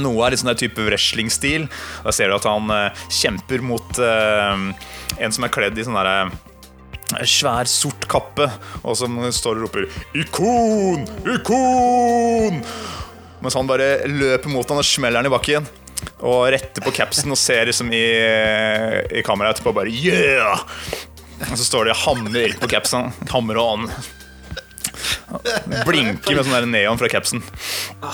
Noe 0.00 0.24
er 0.24 0.32
litt 0.32 0.40
sånn 0.40 0.52
der 0.54 0.60
type 0.62 0.86
wrestling-stil. 0.86 1.66
Da 2.06 2.14
ser 2.14 2.32
du 2.32 2.38
at 2.38 2.48
han 2.48 2.70
eh, 2.72 3.04
kjemper 3.12 3.64
mot 3.64 4.00
eh, 4.00 4.64
en 5.20 5.36
som 5.36 5.46
er 5.46 5.52
kledd 5.52 5.78
i 5.78 5.86
sånn 5.86 5.98
derre 5.98 6.32
svær, 7.28 7.68
sort 7.68 8.06
kappe, 8.08 8.46
og 8.82 8.96
som 8.96 9.18
står 9.28 9.60
og 9.60 9.66
roper 9.66 9.88
'Ikon! 10.16 11.04
Ikon!' 11.28 12.62
Mens 13.42 13.58
han 13.58 13.68
bare 13.68 14.06
løper 14.06 14.52
mot 14.52 14.68
han 14.70 14.80
og 14.80 14.86
smeller 14.86 15.20
han 15.20 15.28
i 15.28 15.32
bakken. 15.32 15.66
Og 16.22 16.48
retter 16.54 16.82
på 16.84 16.94
capsen 16.94 17.34
og 17.34 17.38
ser 17.38 17.66
liksom 17.68 17.90
i, 17.94 18.06
i 19.18 19.22
kameraet 19.26 19.58
etterpå 19.58 19.74
bare 19.74 19.90
'Yeah!' 19.90 20.66
Og 21.50 21.56
så 21.58 21.64
står 21.66 21.90
det 21.90 21.98
'Hammer' 21.98 22.58
på 22.60 22.70
capsen. 22.70 23.10
Hammer 23.32 23.58
og 23.58 23.72
ånd. 23.74 23.90
Blinker 25.86 26.36
med 26.36 26.46
sånn 26.46 26.70
neon 26.70 27.00
fra 27.00 27.08
capsen. 27.10 27.42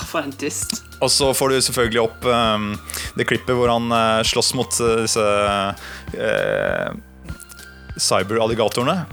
For 0.09 0.23
en 0.23 0.33
dust. 0.39 0.81
Og 0.99 1.11
så 1.13 1.29
får 1.35 1.53
du 1.53 1.61
selvfølgelig 1.67 2.01
opp 2.01 2.25
um, 2.25 2.71
det 3.19 3.27
klippet 3.29 3.55
hvor 3.55 3.71
han 3.71 3.91
uh, 3.91 4.23
slåss 4.27 4.53
mot 4.57 4.79
uh, 4.81 5.03
disse 5.03 5.25
uh, 6.17 6.89
cyberalligatorene. 7.99 9.03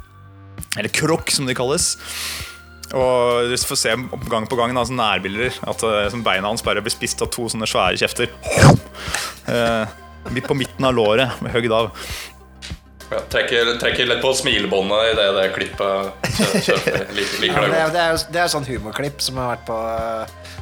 Eller 0.77 0.93
krokk, 0.93 1.31
som 1.33 1.49
de 1.49 1.57
kalles. 1.57 1.95
Og 2.95 3.51
du 3.51 3.57
får 3.59 3.77
se 3.81 3.95
gang 4.31 4.47
på 4.47 4.57
gang 4.59 4.75
da, 4.77 4.85
sånne 4.87 5.03
nærbilder 5.17 5.57
at 5.73 5.83
eh, 5.83 6.09
som 6.13 6.23
beina 6.27 6.47
hans 6.53 6.63
bare 6.63 6.83
blir 6.85 6.95
spist 6.95 7.23
av 7.25 7.33
to 7.35 7.49
sånne 7.51 7.67
svære 7.67 7.99
kjefter. 7.99 8.31
Eh, 9.51 9.87
midt 10.31 10.47
på 10.47 10.55
midten 10.59 10.85
av 10.87 10.95
låret, 10.95 11.41
med 11.43 11.53
høgd 11.55 11.73
av. 11.75 11.91
Ja, 13.11 13.21
trekker, 13.31 13.69
trekker 13.79 14.09
litt 14.11 14.23
på 14.23 14.33
smilebåndet 14.35 15.13
i 15.13 15.15
det, 15.19 15.27
det 15.37 15.45
klippet 15.55 16.31
kjø- 16.39 16.63
kjøper. 16.67 17.05
Liker, 17.19 17.43
liker 17.45 17.61
men 17.63 17.71
det 17.71 17.77
det, 17.77 17.83
er, 17.85 17.93
det, 17.95 18.01
er, 18.03 18.17
jo- 18.17 18.33
det 18.35 18.41
er 18.43 18.51
sånn 18.51 18.67
humorklipp 18.67 19.23
som 19.23 19.39
har 19.39 19.53
vært 19.55 19.67
på 19.69 19.77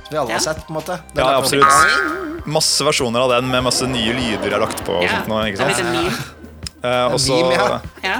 Som 0.05 0.11
vi 0.11 0.19
alle 0.21 0.35
Ja. 0.35 0.37
har 0.37 0.45
sett, 0.45 0.61
på 0.67 0.75
en 0.75 0.77
måte. 0.81 0.99
Den 1.15 1.25
Ja, 1.25 1.39
absolutt. 1.41 2.45
Masse 2.45 2.85
versjoner 2.85 3.25
av 3.25 3.31
den 3.33 3.49
med 3.49 3.65
masse 3.65 3.87
nye 3.89 4.13
lyder 4.13 4.45
jeg 4.51 4.53
har 4.53 4.61
lagt 4.67 4.83
på. 4.85 4.99
Og 5.01 5.07
Ja, 5.07 5.15
sånt 5.23 5.33
nå, 5.33 5.39
ikke 5.49 5.63
sant? 5.65 6.34
Eh, 6.85 7.07
og 7.09 7.21
så 7.23 7.39
ja. 8.05 8.19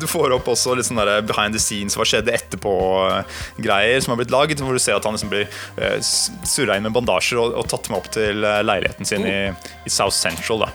Du 0.00 0.06
får 0.08 0.32
opp 0.38 0.48
også 0.48 0.76
litt 0.78 0.88
sånn 0.88 1.02
behind 1.28 1.56
the 1.56 1.60
scenes, 1.60 1.96
hva 1.98 2.06
skjedde 2.08 2.32
etterpå-greier 2.36 4.00
som 4.00 4.14
har 4.14 4.20
blitt 4.22 4.32
laget. 4.32 4.62
Hvor 4.64 4.76
du 4.76 4.82
ser 4.82 4.96
at 4.96 5.04
han 5.04 5.16
liksom 5.16 5.32
blir 5.32 5.46
uh, 5.76 5.98
surra 6.00 6.78
inn 6.78 6.86
med 6.88 6.96
bandasjer 6.96 7.40
og, 7.42 7.54
og 7.60 7.68
tatt 7.70 7.90
med 7.92 8.00
opp 8.00 8.10
til 8.16 8.44
eh, 8.46 8.62
leiligheten 8.64 9.08
sin 9.08 9.26
i, 9.28 9.38
i 9.84 9.92
South 9.92 10.16
Central. 10.16 10.64
da 10.64 10.72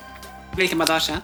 Hvilken 0.57 0.81
bandasje? 0.81 1.21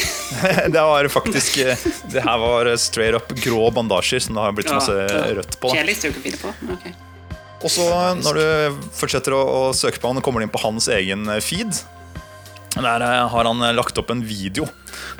Det 0.74 0.80
var 0.80 1.08
faktisk 1.12 1.58
eh, 1.58 1.86
Det 2.08 2.22
her 2.24 2.38
var 2.40 2.70
straight 2.80 3.18
up 3.18 3.32
grå 3.42 3.70
bandasjer 3.74 4.22
som 4.24 4.38
det 4.38 4.44
har 4.46 4.54
blitt 4.56 4.70
masse 4.72 4.94
rødt 5.38 5.58
på. 5.60 5.70
men. 6.64 6.98
Og 7.60 7.68
så 7.72 7.86
når 8.16 8.38
du 8.38 8.84
fortsetter 8.96 9.36
å, 9.36 9.40
å 9.40 9.62
søke 9.76 10.00
på 10.00 10.10
han, 10.10 10.22
kommer 10.24 10.40
du 10.40 10.48
inn 10.48 10.52
på 10.52 10.62
hans 10.62 10.88
egen 10.92 11.28
eh, 11.28 11.42
feed. 11.44 11.82
Der 12.76 13.04
eh, 13.04 13.26
har 13.32 13.48
han 13.50 13.62
eh, 13.66 13.74
lagt 13.76 13.98
opp 14.00 14.12
en 14.14 14.22
video. 14.24 14.68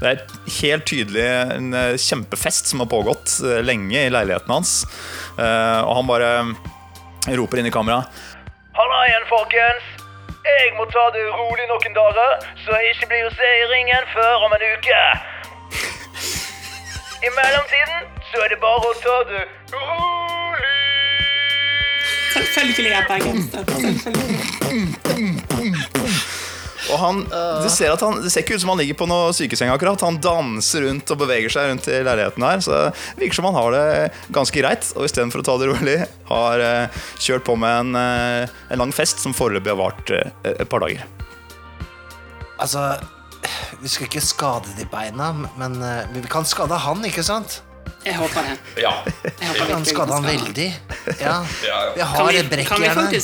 Det 0.01 0.11
er 0.11 0.23
helt 0.61 0.85
tydelig 0.89 1.25
en 1.57 1.75
eh, 1.77 1.95
kjempefest 2.01 2.71
som 2.73 2.81
har 2.85 2.89
pågått 2.91 3.39
eh, 3.45 3.61
lenge 3.67 4.07
i 4.07 4.11
leiligheten 4.13 4.53
hans. 4.55 4.75
Eh, 5.39 5.81
Og 5.85 5.95
han 6.01 6.09
bare 6.11 6.31
roper 7.37 7.61
inn 7.61 7.69
i 7.69 7.75
kamera. 7.75 8.05
Halla 8.79 9.01
igjen, 9.09 9.27
folkens. 9.29 9.89
Jeg 10.41 10.71
må 10.79 10.87
ta 10.89 11.03
det 11.15 11.25
rolig 11.37 11.67
noen 11.69 11.95
dager, 11.97 12.47
så 12.65 12.73
jeg 12.81 12.95
ikke 12.95 13.11
blir 13.11 13.27
å 13.29 13.33
se 13.37 13.51
i 13.61 13.67
ringen 13.75 14.07
før 14.15 14.47
om 14.47 14.55
en 14.57 14.65
uke. 14.73 15.01
I 17.21 17.29
mellomtiden 17.37 18.09
så 18.31 18.41
er 18.47 18.55
det 18.55 18.61
bare 18.63 18.89
å 18.89 18.95
ta 19.05 19.17
det 19.29 19.43
rolig. 19.75 20.79
Selvfølgelig 22.33 22.91
er 22.91 22.97
jeg 22.97 23.07
bergenser. 23.11 23.63
Selvfølgelig. 24.07 25.30
Og 26.91 26.99
han, 26.99 27.21
du 27.63 27.69
ser 27.73 27.93
at 27.95 28.03
han, 28.05 28.19
Det 28.25 28.31
ser 28.33 28.43
ikke 28.45 28.57
ut 28.59 28.63
som 28.65 28.73
han 28.73 28.81
ligger 28.83 28.99
på 28.99 29.07
noe 29.11 29.31
sykeseng 29.37 29.71
akkurat. 29.73 30.03
Han 30.07 30.19
danser 30.23 30.87
rundt 30.87 31.13
og 31.15 31.21
beveger 31.23 31.53
seg 31.53 31.71
rundt 31.71 31.87
i 31.91 32.01
leiligheten 32.07 32.47
her. 32.47 32.65
Så 32.65 32.75
det 32.91 33.23
virker 33.25 33.41
som 33.41 33.49
han 33.51 33.59
har 33.59 33.77
det 33.77 33.87
ganske 34.35 34.59
greit. 34.63 34.91
Og 34.97 35.07
istedenfor 35.07 35.45
å 35.45 35.47
ta 35.47 35.57
det 35.63 35.71
rolig, 35.71 35.97
har 36.31 36.65
eh, 36.67 37.01
kjørt 37.23 37.47
på 37.47 37.57
med 37.61 37.79
en, 37.85 37.97
eh, 38.01 38.59
en 38.75 38.83
lang 38.85 38.93
fest 38.97 39.23
som 39.23 39.35
foreløpig 39.37 39.73
har 39.75 39.81
vart 39.81 40.13
et 40.17 40.69
par 40.71 40.85
dager. 40.85 41.07
Altså, 42.61 42.85
vi 43.81 43.89
skal 43.89 44.09
ikke 44.11 44.21
skade 44.25 44.75
de 44.77 44.85
beina, 44.91 45.33
men 45.57 45.79
vi 46.13 46.23
kan 46.29 46.45
skade 46.49 46.77
han, 46.77 47.01
ikke 47.09 47.25
sant? 47.25 47.63
Jeg 48.05 48.17
håper 48.17 48.47
det. 48.47 48.57
Ja. 48.81 48.93
Jeg 49.05 49.33
Vi 49.41 49.47
håper 49.47 49.59
kan 49.59 49.69
virkelig 49.69 49.95
skade 49.95 50.13
han 50.17 50.25
veldig. 50.25 50.69
Ja. 51.21 51.37
Ja, 51.65 51.79
ja. 51.85 51.93
Vi 51.95 52.01
Kan 52.01 52.09
har 52.15 52.33
vi, 52.33 52.39
et 52.39 52.51
brekk 52.53 52.69
kan 52.69 52.81
vi 52.81 52.89
her. 52.89 53.21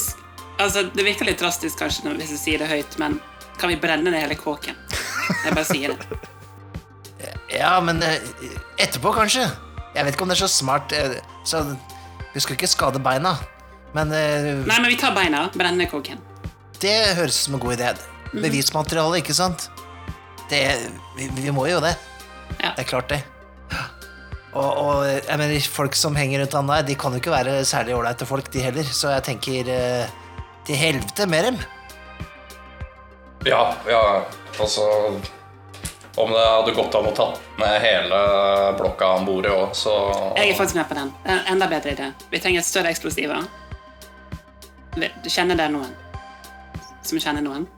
Altså, 0.59 0.83
Det 0.95 1.05
virker 1.05 1.29
litt 1.29 1.41
drastisk 1.41 1.81
kanskje 1.81 2.13
hvis 2.17 2.35
jeg 2.37 2.41
sier 2.43 2.59
det 2.65 2.69
høyt, 2.69 2.99
men 3.01 3.19
kan 3.61 3.71
vi 3.73 3.77
brenne 3.81 4.11
ned 4.13 4.21
hele 4.21 4.37
kåken? 4.39 4.77
Jeg 5.45 5.55
bare 5.55 5.65
sier 5.69 5.95
det. 5.97 6.23
Ja, 7.57 7.77
men 7.81 8.03
eh, 8.03 8.19
etterpå, 8.83 9.13
kanskje. 9.17 9.45
Jeg 9.95 10.05
vet 10.05 10.17
ikke 10.17 10.25
om 10.27 10.31
det 10.33 10.35
er 10.37 10.43
så 10.45 10.49
smart. 10.51 10.93
eh, 10.93 11.15
Så 11.47 11.61
vi 12.35 12.41
skal 12.43 12.57
ikke 12.59 12.69
skade 12.69 12.99
beina. 13.01 13.37
Men 13.95 14.11
eh, 14.13 14.49
Nei, 14.67 14.77
men 14.83 14.91
vi 14.91 14.99
tar 15.01 15.15
beina. 15.17 15.45
Brenner 15.55 15.89
kåken. 15.89 16.19
det 16.83 17.15
høres 17.17 17.39
ut 17.39 17.45
som 17.47 17.55
en 17.57 17.63
god 17.63 17.79
idé. 17.79 17.93
Bevismateriale, 18.35 19.23
ikke 19.23 19.35
sant? 19.39 19.69
Det, 20.51 20.61
vi, 21.17 21.31
vi 21.39 21.55
må 21.55 21.65
jo 21.71 21.79
det. 21.81 21.95
Ja. 22.61 22.75
Det 22.77 22.83
er 22.85 22.91
klart, 22.91 23.09
det. 23.15 23.23
Og, 24.57 24.67
og 24.67 25.07
jeg 25.07 25.39
mener, 25.41 25.71
folk 25.73 25.97
som 25.97 26.17
henger 26.19 26.43
rundt 26.45 26.59
han 26.59 26.69
der, 26.75 26.85
de 26.91 26.99
kan 26.99 27.15
jo 27.15 27.23
ikke 27.23 27.33
være 27.33 27.57
særlig 27.69 27.95
ålreite 27.97 28.27
folk, 28.29 28.51
de 28.53 28.67
heller. 28.67 28.85
Så 28.91 29.15
jeg 29.15 29.25
tenker 29.31 29.73
til 30.67 30.77
helvete 30.83 31.27
med 31.31 31.49
dem. 31.53 31.59
Ja, 33.47 33.75
ja, 33.89 34.25
altså 34.61 34.81
Om 36.17 36.33
det 36.33 36.47
hadde 36.49 36.73
gått 36.75 36.95
an 36.99 37.07
å 37.07 37.13
ta 37.15 37.27
med 37.61 37.77
hele 37.79 38.19
blokka 38.75 39.13
om 39.21 39.27
bordet 39.29 39.53
òg, 39.55 39.69
så 39.77 39.93
Jeg 40.35 40.51
er 40.51 40.59
faktisk 40.59 40.81
med 40.81 40.89
på 40.89 40.97
den. 40.97 41.13
En 41.29 41.53
enda 41.53 41.69
bedre 41.71 41.93
idé. 41.93 42.09
Vi 42.33 42.41
trenger 42.43 42.65
større 42.67 42.91
eksplosiver. 42.91 43.45
Kjenner 45.29 45.61
det 45.61 45.69
noen? 45.77 45.93
Som 47.07 47.21
kjenner 47.23 47.45
noen? 47.45 47.69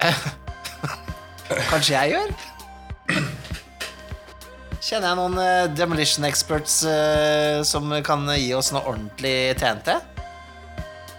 Kanskje 1.72 1.98
jeg 1.98 2.14
gjør? 2.14 2.34
Kjenner 4.80 5.08
jeg 5.10 5.18
noen 5.18 5.40
eh, 5.42 5.68
demolition 5.74 6.24
experts 6.24 6.80
uh, 6.86 7.60
som 7.66 7.90
kan 8.06 8.28
gi 8.38 8.52
oss 8.54 8.72
noe 8.72 8.86
ordentlig 8.86 9.56
TNT? 9.58 9.98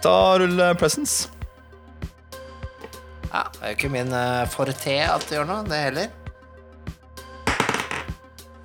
Da 0.02 0.20
ruller 0.40 0.74
presence. 0.80 1.37
Ja, 3.38 3.44
det 3.54 3.60
er 3.62 3.70
jo 3.70 3.76
ikke 3.76 3.90
min 3.92 4.08
uh, 4.10 4.46
forte 4.50 4.94
at 5.04 5.28
det 5.28 5.36
gjør 5.38 5.46
noe, 5.46 5.62
det 5.68 5.78
heller. 5.84 6.08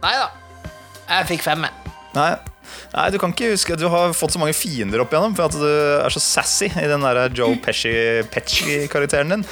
Nei 0.04 0.14
da. 0.18 0.26
Jeg 1.14 1.28
fikk 1.30 1.44
fem, 1.46 1.66
jeg. 1.68 1.94
Nei, 2.16 2.30
nei, 2.96 3.06
du 3.14 3.18
kan 3.22 3.32
ikke 3.36 3.52
huske 3.54 3.76
du 3.80 3.86
har 3.92 4.12
fått 4.18 4.34
så 4.36 4.42
mange 4.42 4.56
fiender 4.58 5.02
opp 5.04 5.14
igjennom 5.14 5.36
for 5.38 5.46
at 5.50 5.56
du 5.58 5.68
er 6.04 6.14
så 6.14 6.22
sassy 6.24 6.68
i 6.72 6.88
den 6.90 7.06
der 7.06 7.22
Joe 7.38 7.56
Pesci-karakteren 7.64 9.32
din. 9.36 9.46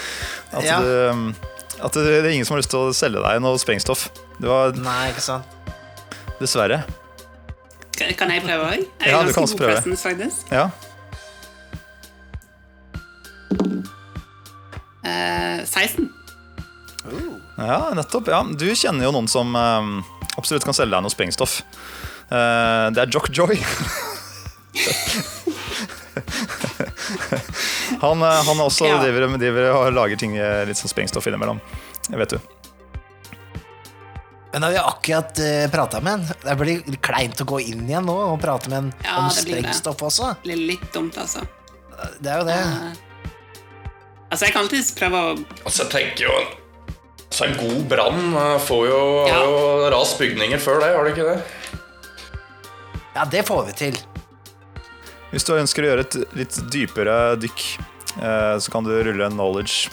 At, 0.52 0.66
Ja. 0.66 0.80
du, 0.82 1.34
at 1.82 1.94
det 1.98 2.18
er 2.22 2.30
ingen 2.34 2.46
som 2.48 2.56
har 2.58 2.64
lyst 2.64 2.74
til 2.74 2.82
å 2.90 2.94
selge 2.96 3.22
deg 3.24 3.42
noe 3.46 3.62
sprengstoff. 3.62 4.08
Du 4.42 4.50
har 4.50 4.74
Nei, 4.78 5.12
ikke 5.14 5.22
sant. 5.28 5.46
dessverre. 6.42 6.82
Kan 7.98 8.14
kan 8.18 8.32
jeg 8.34 8.42
prøve 8.48 8.64
òg? 8.72 8.80
Jeg 8.82 9.08
er 9.08 9.12
Ja, 9.14 9.22
ganske 9.22 9.46
god 9.46 9.60
prøve. 9.62 9.98
faktisk. 10.02 10.50
Ja. 10.52 10.70
Ja, 17.68 17.80
nettopp. 17.98 18.28
Ja. 18.32 18.42
Du 18.44 18.68
kjenner 18.76 19.06
jo 19.08 19.12
noen 19.16 19.28
som 19.32 19.56
eh, 19.56 19.90
absolutt 20.38 20.66
kan 20.68 20.74
selge 20.78 20.96
deg 20.96 21.04
noe 21.06 21.14
sprengstoff. 21.14 21.62
Eh, 22.32 22.86
det 22.96 23.04
er 23.06 23.12
Jock 23.12 23.30
Joy. 23.36 23.58
han, 28.02 28.22
eh, 28.22 28.44
han 28.46 28.60
er 28.60 28.64
også 28.66 28.88
Ja. 28.88 28.98
driver, 29.04 29.28
driver 29.38 29.70
og 29.76 29.94
lager 29.94 30.18
ting 30.20 30.38
eh, 30.38 30.66
litt 30.68 30.78
sånn 30.80 30.92
sprengstoff 30.92 31.28
innimellom. 31.28 31.60
Det 32.10 32.18
vet 32.18 32.30
du. 32.36 32.40
Men 34.52 34.62
da 34.62 34.68
har 34.68 34.74
vi 34.74 34.80
akkurat 34.84 35.40
uh, 35.40 35.68
prata 35.72 36.02
med 36.04 36.14
en. 36.14 36.26
Det 36.44 36.56
blir 36.60 36.82
litt 36.84 37.00
kleint 37.02 37.40
å 37.40 37.46
gå 37.48 37.62
inn 37.72 37.86
igjen 37.88 38.04
nå 38.04 38.12
og 38.34 38.34
prate 38.44 38.68
med 38.68 38.78
en 38.82 38.90
Ja, 39.06 39.22
om 39.22 39.30
det 39.32 39.46
blir 39.46 39.56
det. 39.56 39.62
sprengstoff 39.62 40.02
også. 40.04 40.34
Det 40.42 40.50
blir 40.50 40.60
litt 40.74 40.90
dumt, 40.92 41.16
altså. 41.18 41.46
Det 42.20 42.34
er 42.34 42.42
jo 42.42 42.48
det. 42.50 42.58
Eh, 42.60 43.30
altså, 44.28 44.46
jeg 44.46 44.52
kan 44.52 44.66
alltids 44.66 44.92
prøve 44.98 45.16
å 45.16 45.30
Altså, 45.64 45.86
jeg 45.86 45.92
tenker 45.94 46.26
jo 46.26 46.36
en 47.48 47.58
god 47.60 47.84
brann 47.92 48.22
eh, 48.38 48.58
får 48.68 48.88
jo, 48.90 49.02
Ja. 49.30 49.42
jo 49.46 49.90
rast 49.94 50.20
bygninger 50.22 50.62
før 50.62 50.82
det, 50.84 50.94
har 50.96 51.06
det 51.08 51.14
ikke 51.16 51.28
det? 51.32 51.42
Ja, 53.16 53.26
det 53.28 53.44
får 53.48 53.66
vi 53.70 53.78
til. 53.84 54.00
Hvis 55.32 55.46
du 55.48 55.54
ønsker 55.56 55.84
å 55.84 55.92
gjøre 55.92 56.06
et 56.08 56.18
litt 56.36 56.58
dypere 56.72 57.36
dykk, 57.40 57.66
eh, 58.20 58.56
så 58.60 58.72
kan 58.72 58.88
du 58.88 58.92
rulle 58.96 59.28
en 59.28 59.38
knowledge 59.38 59.92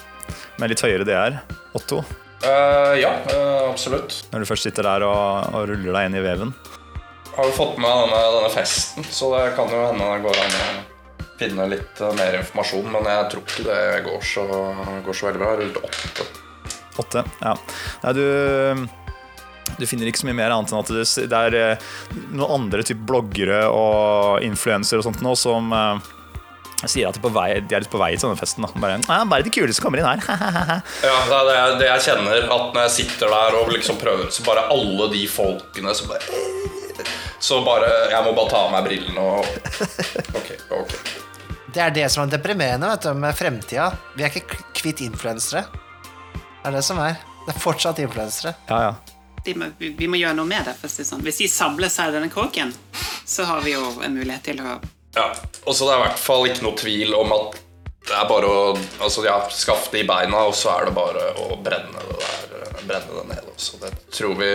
med 0.59 0.73
litt 0.73 0.83
høyere 0.83 1.07
DR. 1.07 1.39
Otto, 1.79 2.03
Uh, 2.39 2.95
ja, 2.95 3.17
uh, 3.35 3.67
absolutt. 3.67 4.21
når 4.31 4.45
du 4.45 4.47
først 4.47 4.63
sitter 4.69 4.87
der 4.87 5.03
og, 5.03 5.49
og 5.59 5.65
ruller 5.73 5.97
deg 5.97 6.05
inn 6.07 6.19
i 6.21 6.23
veven. 6.23 6.53
Har 7.35 7.49
jo 7.49 7.55
fått 7.57 7.81
med 7.83 7.91
denne, 7.91 8.21
denne 8.37 8.51
festen, 8.55 9.03
så 9.11 9.33
det 9.35 9.57
kan 9.57 9.67
jo 9.75 9.81
hende 9.89 10.07
det 10.07 10.21
går 10.23 10.39
an 10.45 10.55
å 10.55 10.69
finne 11.41 11.67
litt 11.71 12.03
mer 12.15 12.39
informasjon. 12.39 12.87
Men 12.95 13.11
jeg 13.11 13.27
tror 13.33 13.43
ikke 13.43 13.67
det 13.67 13.81
går 14.07 14.23
så, 14.23 14.45
går 15.07 15.19
så 15.19 15.27
veldig 15.29 15.43
bra. 15.43 15.51
Jeg 15.57 15.61
rullet 15.65 15.83
åtte. 15.91 16.29
Åtte. 16.99 17.25
Ja. 17.43 17.55
Nei, 18.05 18.13
du 18.17 18.89
du 19.79 19.85
finner 19.87 20.09
ikke 20.09 20.23
så 20.23 20.27
mye 20.27 20.39
mer 20.39 20.51
annet 20.55 20.71
enn 20.73 20.81
at 20.81 20.89
det, 21.29 21.37
er 21.37 21.55
eh, 21.55 21.89
noen 22.33 22.55
andre 22.55 22.83
type 22.89 23.05
bloggere 23.07 23.67
og 23.69 24.41
influensere 24.43 25.03
og 25.03 25.05
sånt 25.05 25.21
nå 25.23 25.35
som 25.37 25.69
uh, 25.77 26.01
sier 26.89 27.07
at 27.11 27.19
de 27.19 27.21
på 27.23 27.31
vei, 27.35 27.51
de 27.61 27.77
er 27.77 27.85
litt 27.85 27.93
på 27.93 28.01
vei 28.01 28.15
til 28.17 28.25
denne 28.31 28.41
festen. 28.41 28.65
Da. 28.65 28.71
Bare, 28.81 28.97
bare 29.29 29.45
de 29.45 29.53
kule 29.55 29.75
som 29.77 29.85
kommer 29.85 30.01
inn 30.01 30.09
her. 30.09 30.25
Ja, 31.05 31.15
det 31.29 31.37
er 31.37 31.45
det, 31.51 31.55
jeg- 31.59 31.79
det 31.83 31.89
jeg 31.91 32.05
kjenner, 32.09 32.49
at 32.57 32.75
når 32.75 32.87
jeg 32.87 32.95
sitter 32.97 33.35
der 33.35 33.59
og 33.61 33.73
liksom 33.75 34.01
prøver, 34.01 34.31
så 34.35 34.47
bare 34.49 34.65
alle 34.73 35.11
de 35.13 35.25
folkene 35.31 35.95
som 35.95 36.09
bare 36.11 36.25
Så 37.39 37.61
bare 37.63 37.91
Jeg 38.11 38.25
må 38.25 38.33
bare 38.35 38.51
ta 38.51 38.65
av 38.65 38.73
meg 38.75 38.89
brillene 38.89 39.21
og 39.21 40.39
Ok, 40.41 40.49
ok. 40.75 40.97
Det 41.75 41.83
er 41.85 41.93
det 41.95 42.07
som 42.11 42.25
er 42.25 42.33
deprimerende 42.33 42.89
vet 42.91 43.05
du, 43.05 43.13
med 43.21 43.37
fremtida. 43.37 43.91
Vi 44.17 44.25
er 44.25 44.33
ikke 44.33 44.59
kvitt 44.75 45.05
influensere. 45.05 45.67
Det 46.69 46.75
er 46.75 46.83
det 46.83 46.85
som 46.85 46.99
er. 47.01 47.15
Det 47.47 47.53
er 47.55 47.61
fortsatt 47.63 47.99
influensere. 48.03 48.51
Ja, 48.69 48.79
ja. 48.83 48.89
de 49.45 49.53
må, 49.57 49.71
vi, 49.79 49.89
vi 49.97 50.05
må 50.05 50.19
gjøre 50.21 50.37
noe 50.37 50.45
med 50.51 50.67
det. 50.69 50.75
For 50.77 50.85
å 50.85 50.93
si 50.93 51.01
det 51.01 51.07
sånn. 51.09 51.23
Hvis 51.25 51.39
de 51.41 51.47
samles 51.49 51.95
her 51.97 52.11
i 52.11 52.15
denne 52.19 52.29
kåken, 52.29 52.75
så 53.25 53.47
har 53.49 53.63
vi 53.65 53.73
jo 53.73 53.87
en 54.05 54.19
mulighet 54.19 54.45
til 54.51 54.61
å 54.61 54.75
Ja, 55.17 55.31
og 55.65 55.73
så 55.73 55.89
det 55.89 55.95
er 55.95 56.03
i 56.03 56.03
hvert 56.03 56.21
fall 56.21 56.45
ikke 56.45 56.67
noe 56.67 56.77
tvil 56.77 57.17
om 57.17 57.33
at 57.39 57.57
det 58.11 58.19
er 58.19 58.29
bare 58.29 58.51
å 58.53 58.67
altså, 58.77 59.25
ja, 59.25 59.39
skaffe 59.49 59.95
det 59.95 60.03
i 60.03 60.09
beina, 60.11 60.43
og 60.45 60.53
så 60.61 60.75
er 60.75 60.91
det 60.91 60.93
bare 60.99 61.31
å 61.41 61.57
brenne 61.65 62.05
det 62.11 62.19
der, 62.21 62.85
brenne 62.91 63.17
det 63.17 63.25
ned. 63.31 63.49
Så 63.57 63.81
det 63.81 63.95
tror 64.13 64.37
vi, 64.43 64.53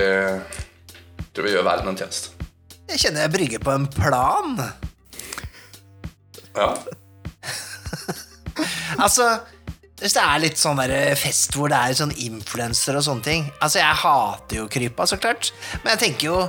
tror 1.34 1.48
vi 1.50 1.56
gjør 1.56 1.66
verden 1.66 1.96
en 1.96 1.98
tjeneste. 1.98 2.46
Jeg 2.94 3.08
kjenner 3.08 3.26
jeg 3.26 3.34
brygger 3.40 3.66
på 3.66 3.74
en 3.74 3.90
plan. 3.98 4.54
Ja. 6.62 6.70
Altså, 9.02 9.26
hvis 10.04 10.18
det 10.18 10.24
er 10.24 10.42
litt 10.44 10.60
sånn 10.60 10.82
der 10.82 11.16
fest 11.16 11.56
hvor 11.56 11.72
det 11.72 11.78
er 11.80 11.96
sånn 11.96 12.12
influenser 12.26 12.98
og 13.00 13.06
sånne 13.06 13.24
ting 13.24 13.46
Altså, 13.64 13.80
jeg 13.80 14.00
hater 14.02 14.60
jo 14.60 14.66
krypa, 14.72 15.06
så 15.08 15.16
klart. 15.16 15.54
Men 15.80 15.94
jeg 15.94 16.02
tenker 16.02 16.28
jo 16.28 16.40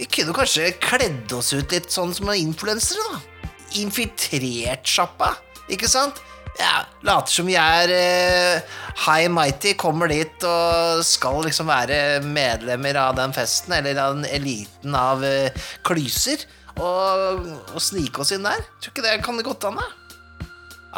Vi 0.00 0.06
kunne 0.08 0.36
kanskje 0.36 0.70
kledd 0.80 1.34
oss 1.36 1.52
ut 1.52 1.74
litt 1.74 1.92
sånn 1.92 2.14
som 2.16 2.30
influensere, 2.32 3.04
da. 3.12 3.50
Infiltrert 3.82 4.88
sjappa, 4.88 5.34
ikke 5.68 5.90
sant? 5.90 6.22
Ja, 6.58 6.86
Later 7.06 7.30
som 7.30 7.46
vi 7.46 7.54
er 7.60 7.92
eh, 7.92 8.78
high 9.04 9.28
mighty, 9.30 9.74
kommer 9.78 10.10
dit 10.10 10.46
og 10.48 11.04
skal 11.06 11.42
liksom 11.46 11.68
være 11.70 12.22
medlemmer 12.24 12.98
av 12.98 13.18
den 13.18 13.34
festen, 13.36 13.76
eller 13.76 14.00
av 14.02 14.16
den 14.16 14.26
eliten 14.40 14.96
av 14.98 15.22
eh, 15.26 15.68
klyser, 15.86 16.42
og, 16.78 17.46
og 17.74 17.82
snike 17.82 18.24
oss 18.24 18.34
inn 18.34 18.46
der. 18.48 18.64
Tror 18.80 18.94
ikke 18.94 19.06
det 19.06 19.18
kan 19.26 19.38
det 19.38 19.46
godt 19.46 19.68
an, 19.70 19.78
da? 19.78 20.07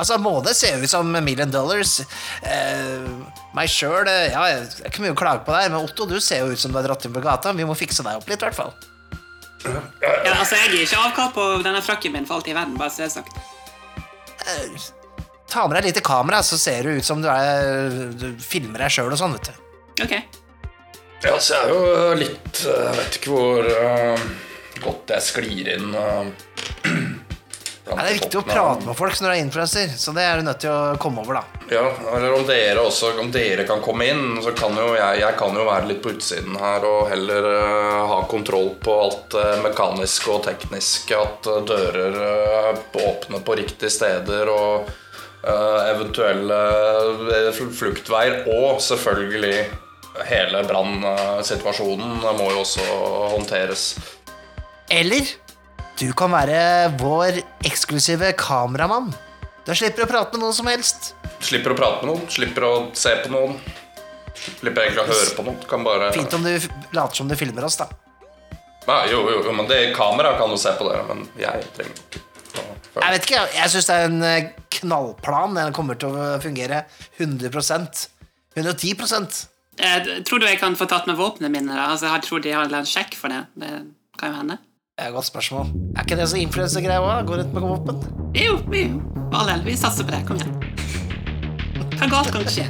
Altså, 0.01 0.17
må 0.23 0.33
ser 0.49 0.57
se 0.57 0.71
ut 0.81 0.91
som 0.91 1.11
Million 1.13 1.51
Dollars. 1.53 1.99
Eh, 2.43 3.09
meg 3.57 3.69
sjøl 3.69 4.09
ja, 4.09 4.47
Det 4.63 4.87
er 4.87 4.89
ikke 4.89 5.05
mye 5.05 5.13
å 5.13 5.19
klage 5.19 5.45
på 5.45 5.53
der, 5.53 5.69
men 5.69 5.85
Otto, 5.85 6.07
du 6.09 6.17
ser 6.25 6.47
jo 6.47 6.55
ut 6.55 6.63
som 6.63 6.73
du 6.73 6.79
har 6.81 6.87
dratt 6.89 7.05
inn 7.05 7.13
på 7.13 7.23
gata. 7.25 7.53
Vi 7.57 7.67
må 7.69 7.77
fikse 7.79 8.07
deg 8.07 8.17
opp 8.21 8.31
litt, 8.31 8.41
i 8.41 8.49
hvert 8.49 8.57
fall. 8.57 8.73
ja, 9.67 10.33
altså, 10.39 10.57
Jeg 10.57 10.73
gir 10.73 10.87
ikke 10.87 11.03
avkall 11.05 11.33
på 11.37 11.49
denne 11.67 11.83
frakken 11.85 12.17
min 12.17 12.29
for 12.29 12.41
alt 12.41 12.49
i 12.49 12.57
verden, 12.57 12.79
bare 12.81 12.93
så 12.95 13.05
det 13.05 13.11
er 13.11 13.17
sagt. 13.19 13.37
Eh, 14.47 14.89
ta 15.51 15.67
med 15.67 15.77
deg 15.77 15.83
et 15.83 15.91
lite 15.93 16.05
kamera, 16.07 16.41
så 16.47 16.57
ser 16.61 16.87
du 16.87 16.97
ut 16.97 17.05
som 17.07 17.21
du, 17.21 17.29
er, 17.29 17.91
du 18.17 18.31
filmer 18.41 18.87
deg 18.87 18.95
sjøl 18.95 19.13
og 19.13 19.21
sånn, 19.21 19.37
vet 19.37 19.51
du. 19.51 19.67
Ok. 20.01 20.15
ja, 21.27 21.35
så 21.37 21.59
jeg 21.59 21.65
er 21.67 21.73
jo 21.75 22.13
litt 22.17 22.61
Jeg 22.65 22.93
vet 22.97 23.17
ikke 23.19 23.33
hvor 23.35 23.67
uh, 23.69 24.23
godt 24.81 25.13
jeg 25.13 25.27
sklir 25.27 25.69
inn. 25.75 25.91
eh, 25.93 26.31
Ja, 27.91 27.97
det 27.99 28.07
er 28.07 28.19
viktig 28.21 28.39
å 28.39 28.45
prate 28.47 28.87
med 28.87 28.97
folk 28.99 29.17
når 29.19 29.27
du 29.27 29.35
er 29.35 29.43
influenser, 29.43 29.95
så 29.99 30.15
det 30.15 30.23
er 30.23 30.39
du 30.39 30.47
nødt 30.47 30.63
til 30.63 30.71
å 30.71 30.95
komme 31.03 31.25
over, 31.25 31.41
da. 31.41 31.65
Ja, 31.71 31.85
eller 32.17 32.35
om 32.35 32.47
dere 32.49 32.83
også 32.83 33.13
Om 33.23 33.29
dere 33.35 33.63
kan 33.67 33.83
komme 33.83 34.09
inn, 34.11 34.41
så 34.43 34.51
kan 34.59 34.75
jo 34.75 34.89
jeg 34.97 35.21
Jeg 35.21 35.37
kan 35.39 35.55
jo 35.55 35.67
være 35.69 35.87
litt 35.87 36.01
på 36.03 36.15
utsiden 36.17 36.57
her 36.59 36.87
og 36.87 37.11
heller 37.13 37.47
uh, 37.47 38.01
ha 38.11 38.23
kontroll 38.31 38.73
på 38.83 38.97
alt 39.05 39.37
det 39.37 39.61
mekaniske 39.63 40.33
og 40.35 40.43
tekniske. 40.49 41.15
At 41.15 41.47
uh, 41.51 41.61
dører 41.67 42.19
uh, 42.19 42.83
åpner 43.05 43.45
på 43.47 43.59
riktige 43.61 43.93
steder, 43.93 44.51
og 44.51 44.91
eh, 45.43 45.91
eventuelle 45.91 46.61
eh, 47.37 47.53
fluktveier. 47.55 48.43
Og 48.51 48.81
selvfølgelig 48.85 49.65
hele 50.31 50.65
brannsituasjonen 50.69 52.19
må 52.39 52.51
jo 52.53 52.65
også 52.65 52.87
håndteres. 53.37 53.93
Eller 54.91 55.29
du 56.01 56.13
kan 56.17 56.33
være 56.33 56.61
vår 57.01 57.41
eksklusive 57.69 58.33
kameramann. 58.41 59.11
Da 59.67 59.75
slipper 59.77 60.07
å 60.07 60.09
prate 60.11 60.33
med 60.37 60.45
noen 60.47 60.57
som 60.57 60.67
helst. 60.71 61.13
Slipper 61.45 61.75
å 61.75 61.77
prate 61.79 62.05
med 62.07 62.15
noen, 62.15 62.29
slipper 62.33 62.65
å 62.67 62.73
se 62.97 63.13
på 63.25 63.33
noen. 63.33 63.59
Slipper 64.35 64.87
egentlig 64.87 65.03
å 65.05 65.09
høre 65.11 65.35
på 65.37 65.45
noen. 65.45 65.59
Kan 65.69 65.85
bare 65.85 66.13
Fint 66.17 66.33
om 66.39 66.45
du 66.47 66.55
later 66.97 67.21
som 67.21 67.29
du 67.29 67.37
filmer 67.37 67.67
oss, 67.69 67.77
da. 67.81 67.89
Nei, 68.89 69.11
jo, 69.13 69.21
jo, 69.29 69.43
jo, 69.45 69.53
men 69.53 69.69
det 69.69 69.95
kamera 69.95 70.33
kan 70.41 70.51
jo 70.51 70.57
se 70.59 70.73
på 70.79 70.87
det, 70.89 71.01
men 71.11 71.27
jeg 71.39 71.67
trenger 71.77 72.01
ikke 72.01 72.23
å. 72.23 73.03
Jeg 73.05 73.13
vet 73.15 73.27
ikke, 73.29 73.37
jeg- 73.37 73.55
jeg 73.61 73.71
syns 73.75 73.87
det 73.87 73.95
er 73.97 74.05
en 74.09 74.23
eh, 74.23 74.49
knallplan. 74.81 75.55
Den 75.55 75.73
kommer 75.77 75.99
til 76.01 76.09
å 76.17 76.41
fungere 76.43 76.85
100% 77.21 78.09
110 78.57 79.47
Jeg 79.79 80.25
tror 80.25 80.41
du 80.41 80.47
jeg 80.47 80.59
kan 80.59 80.75
få 80.77 80.89
tatt 80.89 81.07
med 81.07 81.17
våpnene 81.17 81.51
mine? 81.53 81.73
da? 81.77 81.91
Altså, 81.93 82.09
jeg 82.11 82.23
tror 82.23 82.43
de 82.43 82.51
har 82.53 82.65
en 82.65 82.85
sjekk 82.89 83.15
for 83.15 83.29
det. 83.29 83.47
Det 83.57 83.71
kan 84.19 84.33
jo 84.33 84.37
hende. 84.41 84.59
Det 85.01 85.07
er 85.07 85.15
et 85.15 85.15
godt 85.17 85.27
spørsmål. 85.31 85.69
Er 85.97 86.03
ikke 86.05 86.17
det 86.19 86.25
så 86.29 86.37
influensergreia 86.37 87.01
òg? 87.01 87.23
Gå 87.25 87.37
rundt 87.39 87.55
med 87.57 87.63
våpen? 87.65 88.01
Jo, 88.37 88.59
jo. 88.69 88.99
For. 89.33 89.63
Vi 89.65 89.73
satser 89.81 90.05
på 90.05 90.13
det. 90.13 90.19
Kom 90.29 90.37
igjen. 90.37 90.59
Hva 91.97 92.09
galt 92.13 92.29
kan 92.35 92.45
skje? 92.45 92.67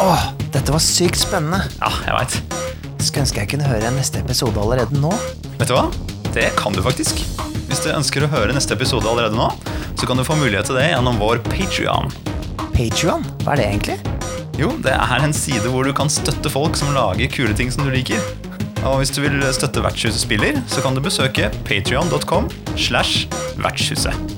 Åh, 0.00 0.24
dette 0.56 0.72
var 0.72 0.80
sykt 0.80 1.20
spennende. 1.20 1.60
Ja, 1.82 1.92
jeg 2.06 2.16
veit. 2.16 2.40
Skulle 3.04 3.26
ønske 3.26 3.44
jeg 3.44 3.52
kunne 3.52 3.68
høre 3.68 3.92
neste 3.92 4.24
episode 4.24 4.56
allerede 4.64 4.96
nå. 5.04 5.12
Vet 5.60 5.68
du 5.68 5.76
hva? 5.76 5.90
Det 6.32 6.48
kan 6.56 6.72
du 6.72 6.80
faktisk. 6.80 7.20
Hvis 7.68 7.84
du 7.84 7.92
ønsker 7.92 8.24
å 8.24 8.32
høre 8.32 8.56
neste 8.56 8.72
episode 8.72 9.04
allerede 9.04 9.36
nå, 9.36 9.52
så 10.00 10.08
kan 10.08 10.16
du 10.16 10.24
få 10.24 10.40
mulighet 10.40 10.72
til 10.72 10.80
det 10.80 10.94
gjennom 10.94 11.20
vår 11.20 11.44
Patrion. 11.52 12.08
Patrion? 12.72 13.28
Hva 13.44 13.52
er 13.52 13.60
det 13.60 13.74
egentlig? 13.74 14.17
Jo, 14.58 14.72
det 14.82 14.90
er 14.90 15.22
en 15.22 15.34
side 15.36 15.70
hvor 15.70 15.86
du 15.86 15.92
kan 15.94 16.10
støtte 16.10 16.50
folk 16.50 16.74
som 16.78 16.90
lager 16.96 17.30
kule 17.30 17.54
ting 17.54 17.70
som 17.70 17.86
du 17.86 17.92
liker. 17.94 18.18
Og 18.88 18.98
hvis 18.98 19.12
du 19.14 19.20
vil 19.22 19.38
støtte 19.54 19.82
Vertshuset 19.84 20.18
spiller, 20.22 20.58
så 20.66 20.82
kan 20.82 20.98
du 20.98 21.02
besøke 21.04 21.52
patrion.com 21.66 22.50
slash 22.74 23.28
vertshuset. 23.62 24.37